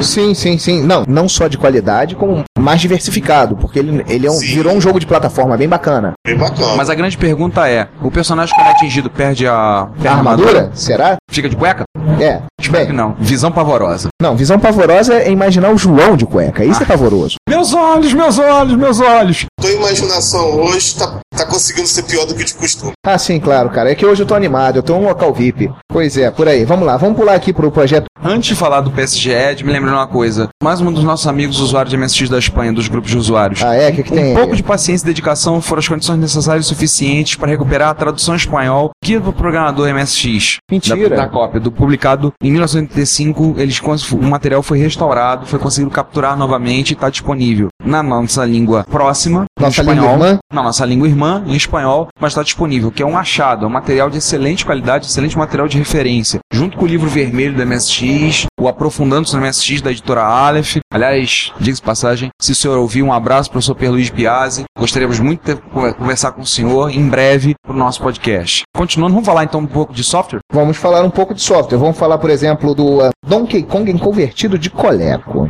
[0.00, 0.82] Sim, sim, sim.
[0.82, 4.80] Não, não só de qualidade, como mais diversificado, porque ele, ele é um- virou um
[4.80, 6.12] jogo de plataforma bem bacana.
[6.26, 6.74] Bem bacana.
[6.76, 10.70] Mas a grande pergunta é: o personagem quando é atingido perde a, perde A armadura?
[10.74, 11.16] Será?
[11.30, 11.82] Fica de cueca?
[12.20, 12.42] É.
[12.60, 13.16] Espero que não.
[13.18, 14.08] Visão pavorosa.
[14.20, 16.64] Não, visão pavorosa é imaginar o João de cueca.
[16.64, 17.36] Isso é pavoroso.
[17.52, 19.44] Meus olhos, meus olhos, meus olhos.
[19.60, 22.92] Tua imaginação hoje tá, tá conseguindo ser pior do que de costume.
[23.06, 23.92] Ah, sim, claro, cara.
[23.92, 25.70] É que hoje eu tô animado, eu tô um local VIP.
[25.86, 26.64] Pois é, por aí.
[26.64, 28.06] Vamos lá, vamos pular aqui pro projeto.
[28.24, 30.48] Antes de falar do PSG Ed, me lembrando uma coisa.
[30.62, 33.62] Mais um dos nossos amigos usuários de MSX da Espanha, dos grupos de usuários.
[33.62, 33.90] Ah, é?
[33.90, 34.34] O que, que Um tem?
[34.34, 38.34] pouco de paciência e dedicação foram as condições necessárias e suficientes para recuperar a tradução
[38.34, 40.56] espanhol que do programador MSX.
[40.70, 41.10] Mentira.
[41.10, 43.56] Da, da cópia, do publicado em 1985.
[43.58, 43.78] Eles,
[44.12, 47.41] o material foi restaurado, foi conseguido capturar novamente e está disponível
[47.84, 50.12] na nossa língua próxima, em Nossa espanhol.
[50.12, 50.38] língua irmã?
[50.52, 53.72] Na nossa língua irmã, em espanhol, mas está disponível, que é um achado, é um
[53.72, 56.40] material de excelente qualidade, excelente material de referência.
[56.52, 60.76] Junto com o livro vermelho do MSX, o Aprofundando-se no MSX da editora Aleph.
[60.92, 64.64] Aliás, diga-se passagem, se o senhor ouvir, um abraço para o professor Pierluiz Piazzi.
[64.78, 65.60] Gostaríamos muito de
[65.94, 68.62] conversar com o senhor em breve para o nosso podcast.
[68.74, 70.40] Continuando, vamos falar então um pouco de software?
[70.52, 71.78] Vamos falar um pouco de software.
[71.78, 75.48] Vamos falar, por exemplo, do uh, Donkey Kong convertido de Coleco.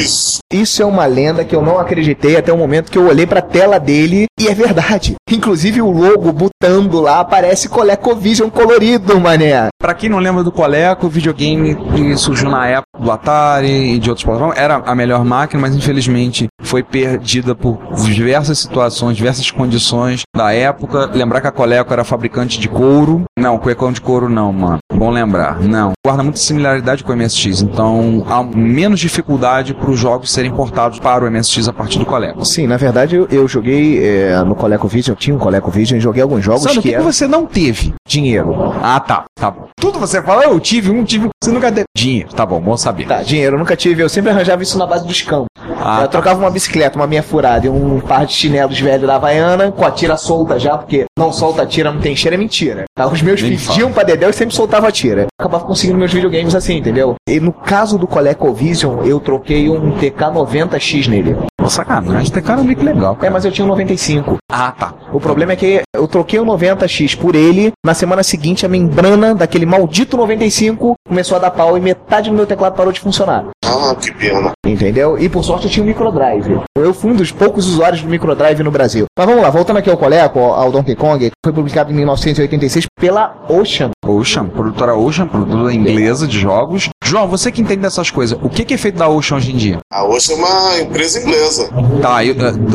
[0.00, 0.38] Isso.
[0.52, 3.40] Isso é uma lenda que eu não acreditei até o momento que eu olhei pra
[3.40, 5.14] tela dele e é verdade.
[5.30, 9.68] Inclusive o logo botando lá aparece ColecoVision colorido, mané.
[9.80, 13.98] Pra quem não lembra do Coleco, o videogame que surgiu na época do Atari e
[13.98, 19.50] de outros plataformas, era a melhor máquina, mas infelizmente foi perdida por diversas situações, diversas
[19.50, 21.10] condições da época.
[21.12, 23.24] Lembrar que a Coleco era fabricante de couro.
[23.38, 24.78] Não, cuecão de couro não, mano.
[24.92, 25.60] Bom lembrar.
[25.60, 25.92] Não.
[26.04, 31.00] Guarda muita similaridade com o MSX, então há menos dificuldade para os jogos serem portados
[31.00, 32.44] para o MSX a partir do Coleco.
[32.44, 36.22] Sim, na verdade eu, eu joguei é, no ColecoVision, eu tinha um ColecoVision e joguei
[36.22, 37.92] alguns jogos que que, que eram você não teve?
[38.06, 38.54] dinheiro.
[38.80, 39.24] Ah, tá.
[39.42, 39.66] Tá bom.
[39.76, 41.30] Tudo você fala, eu tive um, tive um.
[41.42, 41.86] Você nunca teve.
[41.96, 42.28] Dinheiro.
[42.28, 43.08] Tá bom, bom saber.
[43.08, 45.48] Tá, dinheiro eu nunca tive, eu sempre arranjava isso na base dos campos.
[45.84, 46.08] Ah, eu tá.
[46.08, 49.84] trocava uma bicicleta, uma meia furada e um par de chinelos velho da Havaiana com
[49.84, 52.84] a tira solta já, porque não solta a tira, não tem cheiro, é mentira.
[52.94, 53.08] Tá?
[53.08, 55.26] Os meus Nem pediam pra Dedéu e sempre soltava a tira.
[55.40, 57.16] Acabava conseguindo meus videogames assim, entendeu?
[57.28, 61.36] E no caso do ColecoVision, eu troquei um TK90X nele.
[61.62, 63.16] Pô, sacanagem, tem cara meio que legal.
[63.22, 64.36] É, mas eu tinha um 95.
[64.50, 64.92] Ah, tá.
[65.12, 67.70] O problema é que eu troquei o 90X por ele.
[67.86, 72.34] Na semana seguinte, a membrana daquele maldito 95 começou a dar pau e metade do
[72.36, 73.44] meu teclado parou de funcionar.
[73.64, 74.50] Ah, que pena.
[74.72, 75.18] Entendeu?
[75.18, 76.60] E por sorte eu tinha um microdrive.
[76.76, 79.04] Eu fui um dos poucos usuários do microdrive no Brasil.
[79.16, 82.86] Mas vamos lá, voltando aqui ao Coleco, ao Donkey Kong, que foi publicado em 1986
[82.98, 83.90] pela Ocean.
[84.06, 86.88] Ocean, produtora Ocean, produtora inglesa de jogos.
[87.04, 89.78] João, você que entende dessas coisas, o que é feito da Ocean hoje em dia?
[89.92, 91.68] A Ocean é uma empresa inglesa.
[92.00, 92.34] Tá, eu,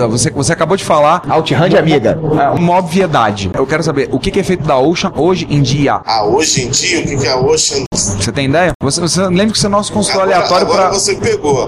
[0.09, 1.23] você, você acabou de falar.
[1.29, 2.19] Outrun de amiga.
[2.39, 3.49] É, uma obviedade.
[3.53, 6.01] Eu quero saber, o que é feito da Ocean hoje em dia?
[6.05, 7.83] Ah, hoje em dia, o que que é a Ocean?
[7.91, 8.71] Você tem ideia?
[8.81, 10.93] Você, você lembra que você é nosso consultor Agora, aleatório agora pra.
[10.99, 11.65] você pegou.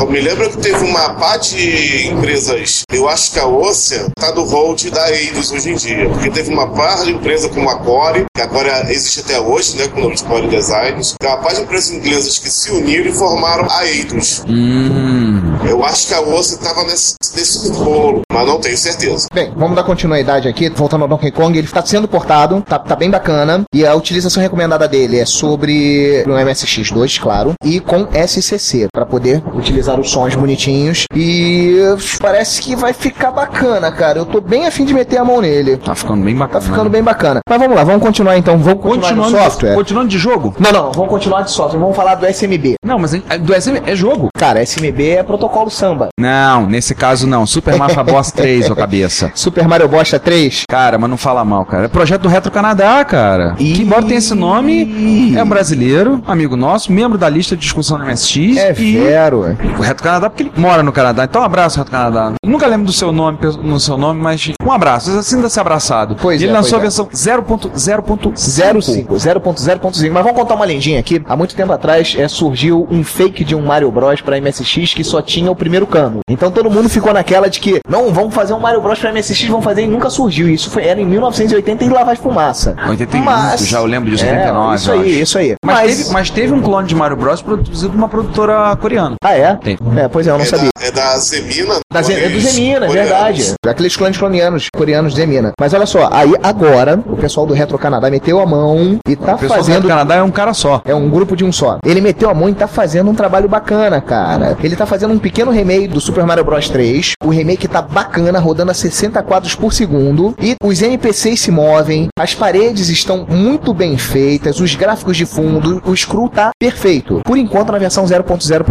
[0.00, 2.82] Eu me lembro que teve uma parte de empresas.
[2.92, 6.08] Eu acho que a Ocean tá do hold da Eidos hoje em dia.
[6.08, 9.88] Porque teve uma parte de empresa como a Core, que agora existe até hoje, né?
[9.88, 11.14] Com o nome de Core Designs.
[11.18, 14.42] Tem uma parte de empresas inglesas que se uniram e formaram a Eidos.
[14.48, 15.58] Hum.
[15.68, 19.28] Eu acho que a Ocean tava nesse, nesse bolo, mas não tenho certeza.
[19.32, 22.96] Bem, vamos dar continuidade aqui, voltando ao Donkey Kong, ele está sendo portado, tá, tá
[22.96, 28.88] bem bacana, e a utilização recomendada dele é sobre o MSX2, claro, e com SCC,
[28.92, 31.76] para poder utilizar os sons bonitinhos, e
[32.20, 35.76] parece que vai ficar bacana, cara, eu tô bem afim de meter a mão nele.
[35.76, 36.60] Tá ficando bem bacana.
[36.60, 37.40] Tá ficando bem bacana.
[37.48, 39.74] Mas vamos lá, vamos continuar então, vamos continuar Continuando, no software.
[39.74, 40.54] continuando de jogo?
[40.58, 42.74] Não, não, vamos continuar de software, vamos falar do SMB.
[42.84, 44.28] Não, mas é- do SM é jogo.
[44.36, 46.08] Cara, SMB é protocolo samba.
[46.18, 47.46] Não, nesse caso não.
[47.46, 49.32] Super Mafia Boss 3, ô cabeça.
[49.34, 50.64] Super Mario Bosta 3?
[50.68, 51.86] Cara, mas não fala mal, cara.
[51.86, 53.54] É projeto do Retro Canadá, cara.
[53.56, 57.98] Que embora tenha esse nome, é um brasileiro, amigo nosso, membro da lista de discussão
[57.98, 58.56] do MSX.
[58.56, 59.56] É e vero.
[59.78, 61.24] O Retro Canadá, porque ele mora no Canadá.
[61.24, 62.32] Então, um abraço, Retro Canadá.
[62.44, 65.22] Nunca lembro do seu nome, no seu nome, mas um abraço.
[65.22, 66.16] Sinta-se abraçado.
[66.20, 66.82] Pois ele é, lançou a é.
[66.82, 68.82] versão 0.0.5.
[68.82, 70.10] 05, 0.0.5.
[70.10, 71.22] Mas vamos contar uma lendinha aqui.
[71.28, 75.04] Há muito tempo atrás é, surgiu um fake de um Mario Bros pra MSX que
[75.04, 76.20] só tinha o primeiro cano.
[76.28, 79.44] Então todo mundo ficou naquela de que, não, vamos fazer um Mario Bros pra MSX,
[79.48, 80.48] vamos fazer, e nunca surgiu.
[80.48, 82.74] Isso foi, era em 1980 e lavar de fumaça.
[82.88, 84.76] 81, Mas- já eu lembro disso, É, 89.
[84.76, 85.54] isso aí, isso aí.
[85.64, 88.89] Mas, Mas- Teve, mas teve um clone de Mario Bros produzido por uma produtora coreana.
[89.22, 89.54] Ah, é?
[89.56, 89.78] Tem.
[89.96, 90.70] É, pois é, eu não sabia.
[90.80, 91.74] É da Zemina.
[91.92, 93.10] Da Ze- é do Zemina, é coreanos.
[93.10, 93.54] verdade.
[93.66, 95.52] Aqueles clones coreanos, coreanos de Zemina.
[95.60, 99.34] Mas olha só, aí agora o pessoal do Retro Canadá meteu a mão e tá
[99.34, 99.86] O pessoal do fazendo.
[99.88, 100.80] Canadá é um cara só.
[100.84, 101.78] É um grupo de um só.
[101.84, 104.56] Ele meteu a mão e tá fazendo um trabalho bacana, cara.
[104.62, 107.12] Ele tá fazendo um pequeno remake do Super Mario Bros 3.
[107.24, 110.34] O remake tá bacana, rodando a 60 quadros por segundo.
[110.40, 115.82] E os NPCs se movem, as paredes estão muito bem feitas, os gráficos de fundo,
[115.84, 117.20] o scroll tá perfeito.
[117.24, 118.06] Por enquanto na versão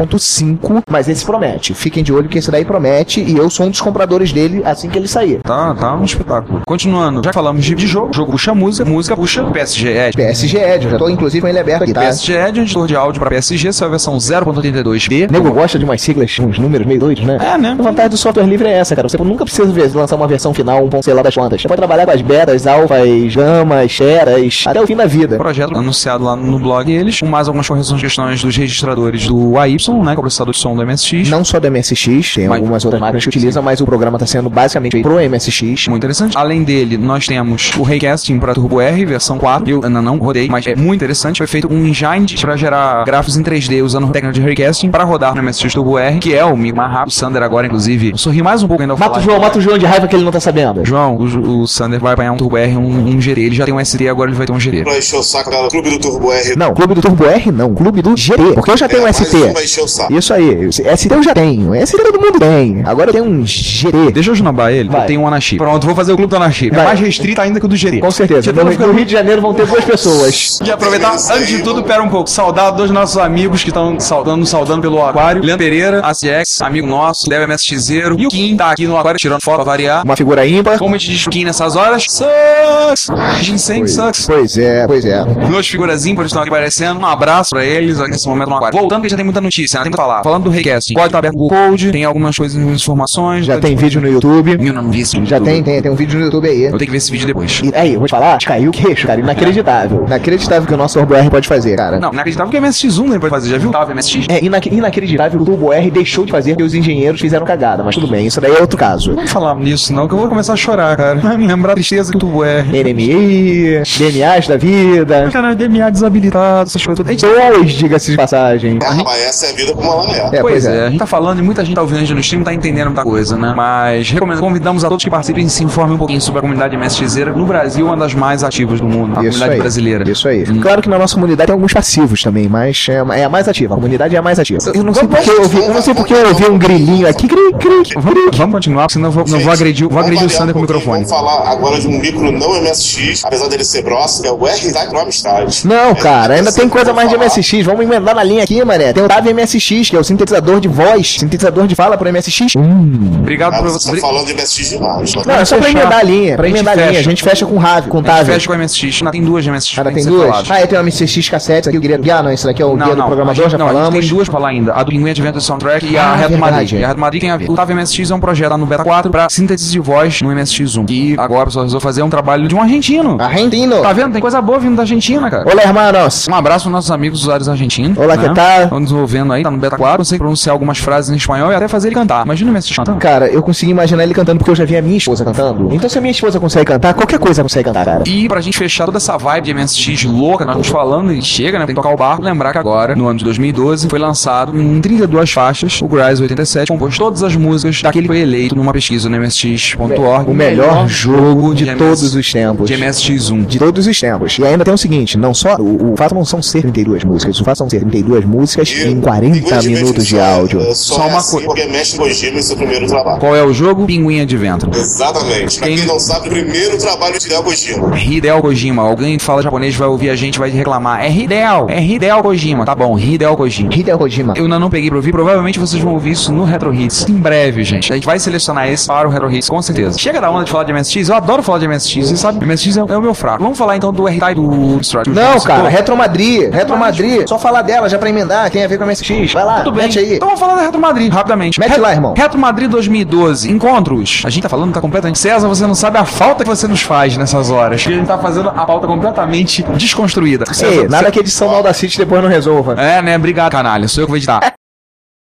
[0.07, 1.73] 0.0.5, mas esse promete.
[1.73, 4.89] Fiquem de olho que esse daí promete e eu sou um dos compradores dele assim
[4.89, 5.39] que ele sair.
[5.41, 6.61] Tá, tá um espetáculo.
[6.65, 8.13] Continuando, já falamos de, de jogo.
[8.13, 10.17] Jogo puxa música, música puxa PSG Edge.
[10.17, 12.01] PSG Edge, eu já tô inclusive com ele aberto aqui, tá?
[12.01, 15.31] PSG é um editor de áudio pra PSG, sua versão 0.82b.
[15.31, 17.37] Nego gosta de umas siglas, uns números meio doidos, né?
[17.41, 17.75] É, né?
[17.77, 19.07] A vantagem do software livre é essa, cara.
[19.07, 21.61] Você nunca precisa lançar uma versão final, um ponto sei lá das quantas.
[21.61, 25.37] Você pode trabalhar com as betas, alfas, gamas, xeras, até o fim da vida.
[25.37, 29.57] Projeto anunciado lá no blog eles, com mais algumas correções de questões dos registradores do
[29.57, 31.29] AY, né, que é o processador de som do MSX.
[31.29, 34.25] Não só do MSX, tem Mas- algumas outras máquinas que utilizam, mas o programa está
[34.25, 35.87] sendo basicamente feito pro MSX.
[35.87, 36.37] Muito interessante.
[36.37, 39.69] Além dele, nós temos o Raycasting para Turbo R, versão 4.
[39.69, 41.37] Eu ainda não rodei, mas é muito interessante.
[41.37, 45.03] Foi feito um engine para gerar gráficos em 3D usando a técnica de Raycasting para
[45.03, 47.09] rodar no MSX Turbo R, que é o mais rápido.
[47.09, 49.21] O Sander agora, inclusive, eu sorri mais um pouco ainda Mata o.
[49.21, 50.85] João, mata o João de raiva que ele não tá sabendo.
[50.85, 53.41] João, o, o Sander vai apanhar um Turbo R, um, um GD.
[53.41, 54.83] Ele já tem um SD, agora ele vai ter um GD.
[54.83, 56.55] Pra encher o saco da Clube do Turbo R.
[56.55, 58.53] Não, clube do Turbo R não, clube do GD.
[58.53, 59.35] Porque eu já tenho um mais ST.
[59.79, 60.13] encher o saco.
[60.13, 61.73] Isso aí, ST eu já tenho.
[61.85, 62.83] ST todo mundo tem.
[62.85, 64.11] Agora tenho um GD.
[64.13, 65.01] Deixa eu esnobar ele, Vai.
[65.03, 65.57] eu tenho um Anashi.
[65.57, 66.69] Pronto, vou fazer o clube do Anashi.
[66.73, 67.99] É mais restrito ainda que o do GD.
[67.99, 68.51] Com certeza.
[68.51, 70.59] No, ficando no Rio de Janeiro vão ter duas pessoas.
[70.65, 72.29] E aproveitar, antes de tudo, pera um pouco.
[72.29, 75.41] Saudar dois nossos amigos que estão saudando, saudando pelo aquário.
[75.43, 78.15] Leandro Pereira, ACX, amigo nosso, Deve MSXero.
[78.19, 80.03] E o Kim tá aqui no aquário tirando foto pra variar.
[80.03, 80.77] Uma figura ímpar.
[80.77, 82.05] Como a gente diz Kim nessas horas?
[82.09, 83.07] Sucks!
[83.41, 84.25] Ginseng Pois, sucks.
[84.25, 85.23] pois é, pois é.
[85.23, 86.99] Duas figuras ímpares estão aqui aparecendo.
[86.99, 88.77] Um abraço pra eles nesse momento no aquário.
[88.79, 89.83] Voltando, que já tem muita notícia, né?
[89.83, 90.23] tem muito pra falar.
[90.23, 90.93] Falando do Raycasting.
[90.93, 93.45] Pode estar aberto o Gold, tem algumas coisas, informações.
[93.45, 94.57] Já tá tem vídeo no YouTube.
[94.59, 96.63] Eu não vi esse vídeo Já tem, tem, tem um vídeo no YouTube aí.
[96.63, 97.61] Eu tenho que ver esse vídeo depois.
[97.63, 99.19] E aí, eu vou te falar, caiu o queixo, cara.
[99.19, 100.05] Inacreditável.
[100.05, 101.99] Inacreditável que o nosso Turbo R pode fazer, cara.
[101.99, 103.49] Não, inacreditável que é MSX1 ele pode fazer.
[103.49, 103.71] Já viu?
[103.71, 104.27] Tava MSX?
[104.29, 107.83] É ina inacreditável que o Turbo R deixou de fazer porque os engenheiros fizeram cagada,
[107.83, 109.09] mas tudo bem, isso daí é outro caso.
[109.09, 111.19] Não vamos falar nisso, não, que eu vou começar a chorar, cara.
[111.19, 112.63] Vai me lembrar a tristeza que o tubo é.
[112.63, 115.29] NMI, DMAs da vida.
[115.31, 117.15] Cara, DMA desabilitado, essas coisas tudo.
[117.15, 118.79] Dois, diga-se de passagem.
[118.81, 120.37] Rapaz, essa é a vida como ela é.
[120.37, 120.85] É, pois é.
[120.85, 122.87] a gente tá falando e muita gente tá ouvindo a gente no stream, tá entendendo
[122.87, 123.53] muita coisa, né?
[123.55, 126.75] Mas recomendo, convidamos a todos que participem e se informem um pouquinho sobre a comunidade
[126.77, 127.31] MSXeira.
[127.33, 129.59] No Brasil, uma das mais ativas do mundo, a Isso comunidade aí.
[129.59, 130.09] brasileira.
[130.09, 130.43] Isso aí.
[130.59, 133.73] Claro que na nossa comunidade tem alguns passivos também, mas é, é a mais ativa.
[133.73, 134.59] A comunidade é a mais ativa.
[134.73, 137.27] Eu não sei porque eu ouvi, eu não sei porque eu ouvi um grilinho aqui.
[137.27, 140.53] Gri, gri, Vamos, vamos continuar, senão eu vou, não vou agredir, vou agredir o Sander
[140.53, 141.05] com o microfone.
[141.05, 144.47] Vamos falar agora de um micro não MSX, apesar dele ser grosso, que é o
[144.47, 145.63] R-Type no Amstrad.
[145.65, 147.65] Não, cara, ainda tem coisa mais de MSX.
[147.65, 148.93] Vamos emendar na linha aqui, mané.
[148.93, 149.48] Tem o TAV MSX,
[149.89, 152.55] que é o sintetizador de voz, sintetizador de fala pro MSX.
[152.55, 153.19] Hum.
[153.19, 155.13] Obrigado Ah, por você tá falando de MSX demais.
[155.15, 156.89] Não, é só pra emendar a linha, pra A gente emendar a linha.
[156.89, 157.09] A fecha.
[157.09, 158.25] gente fecha com o RAV, com o A gente TAV.
[158.33, 158.97] fecha com o MSX.
[159.01, 159.77] Ainda tem duas de MSX.
[159.79, 160.49] Ainda que tem duas?
[160.51, 162.75] Ah, é, tem o MSX cassete, aqui o guia, guia não, esse daqui é o
[162.75, 163.93] Não, guia do não, programador, a gente, já não, A falamos.
[163.93, 164.73] gente tem duas pra falar ainda.
[164.73, 166.37] A do Pinguim Adventure Soundtrack e a Ah, verdade.
[166.39, 166.71] Madrid.
[166.73, 167.49] E a Reto Madrid tem a ver.
[167.49, 170.29] O TAV MSX é um projeto lá no Beta 4 pra síntese de voz no
[170.29, 170.85] MSX1.
[170.89, 173.17] E agora o pessoal resolveu fazer um trabalho de um argentino.
[173.19, 173.81] Argentino.
[173.81, 174.11] Tá vendo?
[174.13, 175.49] Tem coisa boa vindo da Argentina, cara.
[175.51, 176.27] Olá, hermanos.
[176.29, 177.97] Um abraço aos nossos amigos usuários argentinos.
[177.97, 178.27] Olá, né?
[178.29, 178.63] que tal?
[178.63, 179.97] Estão desenvolvendo aí, tá no Beta 4.
[179.97, 182.25] Consegue pronunciar algumas frases em espanhol e até fazer ele cantar.
[182.25, 182.99] Imagina o MSX cantando.
[182.99, 185.69] Cara, eu consegui imaginar ele cantando porque eu já vi a minha esposa cantando.
[185.73, 188.03] Então se a minha esposa consegue cantar, qualquer coisa consegue cantar, cara.
[188.07, 191.59] E pra gente fechar toda essa vibe de MSX louca, nós estamos falando e chega,
[191.59, 191.65] né?
[191.65, 192.23] Tem que tocar o barco.
[192.23, 196.67] Lembrar que agora, no ano de 2012, foi lançado em 32 faixas o Grise 87,
[196.67, 200.29] compôs todas as músicas daquele que foi eleito numa pesquisa no MSX.org.
[200.29, 202.69] O melhor jogo de MS todos os tempos.
[202.69, 203.45] De MSX1.
[203.45, 204.37] De todos os tempos.
[204.37, 205.55] E ainda tem o seguinte, não só.
[205.57, 208.99] O, o fato não são ser 32 músicas, o fato são ser 32 músicas em
[208.99, 210.61] 40 minutos de áudio.
[210.61, 213.19] É, só, é assim porque mexe Kojima em seu primeiro trabalho.
[213.19, 213.85] Qual é o jogo?
[213.85, 214.71] Pinguim Adventure.
[214.77, 215.59] Exatamente.
[215.59, 217.97] Pra quem não sabe, o primeiro trabalho de Hideo Kojima.
[217.97, 218.81] Hideo Kojima.
[218.81, 221.03] Alguém que fala japonês vai ouvir a gente vai reclamar.
[221.03, 222.65] É Hideo, é Hideo Kojima.
[222.65, 223.73] Tá bom, Hideo Kojima.
[223.73, 224.33] Hideo Kojima.
[224.35, 227.07] Eu ainda não peguei pra ouvir, provavelmente vocês vão ouvir isso no Retro Hits.
[227.09, 227.91] Em breve, gente.
[227.91, 229.97] A gente vai selecionar esse para o Retro Hits, com certeza.
[229.97, 232.45] Chega da onda de falar de MSX, eu adoro falar de MSX, você sabe?
[232.45, 233.43] MSX é, é o meu fraco.
[233.43, 235.09] Vamos falar então do R-Type do Destruct.
[235.09, 236.53] Não, cara, Retro Madrid.
[236.53, 237.27] Retro Madrid.
[237.27, 239.08] Só falar dela já pra emendar, tem a ver com a MSX.
[239.33, 239.83] Vai lá, Tudo bem.
[239.85, 240.15] mete aí.
[240.15, 241.59] Então vamos falar da Retro Madrid, rapidamente.
[241.59, 242.13] Mete Retro- lá, irmão.
[242.15, 244.21] Retro Madrid 2012, encontros.
[244.25, 245.19] A gente tá falando, tá completamente.
[245.19, 247.83] César, você não sabe a falta que você nos faz nessas horas.
[247.83, 250.45] Que a gente tá fazendo a pauta completamente desconstruída.
[250.47, 252.73] Ei, César, nada você- que a edição do Audacity depois não resolva.
[252.79, 253.15] É, né?
[253.15, 253.87] Obrigado, canalha.
[253.87, 254.53] Sou eu que vou editar.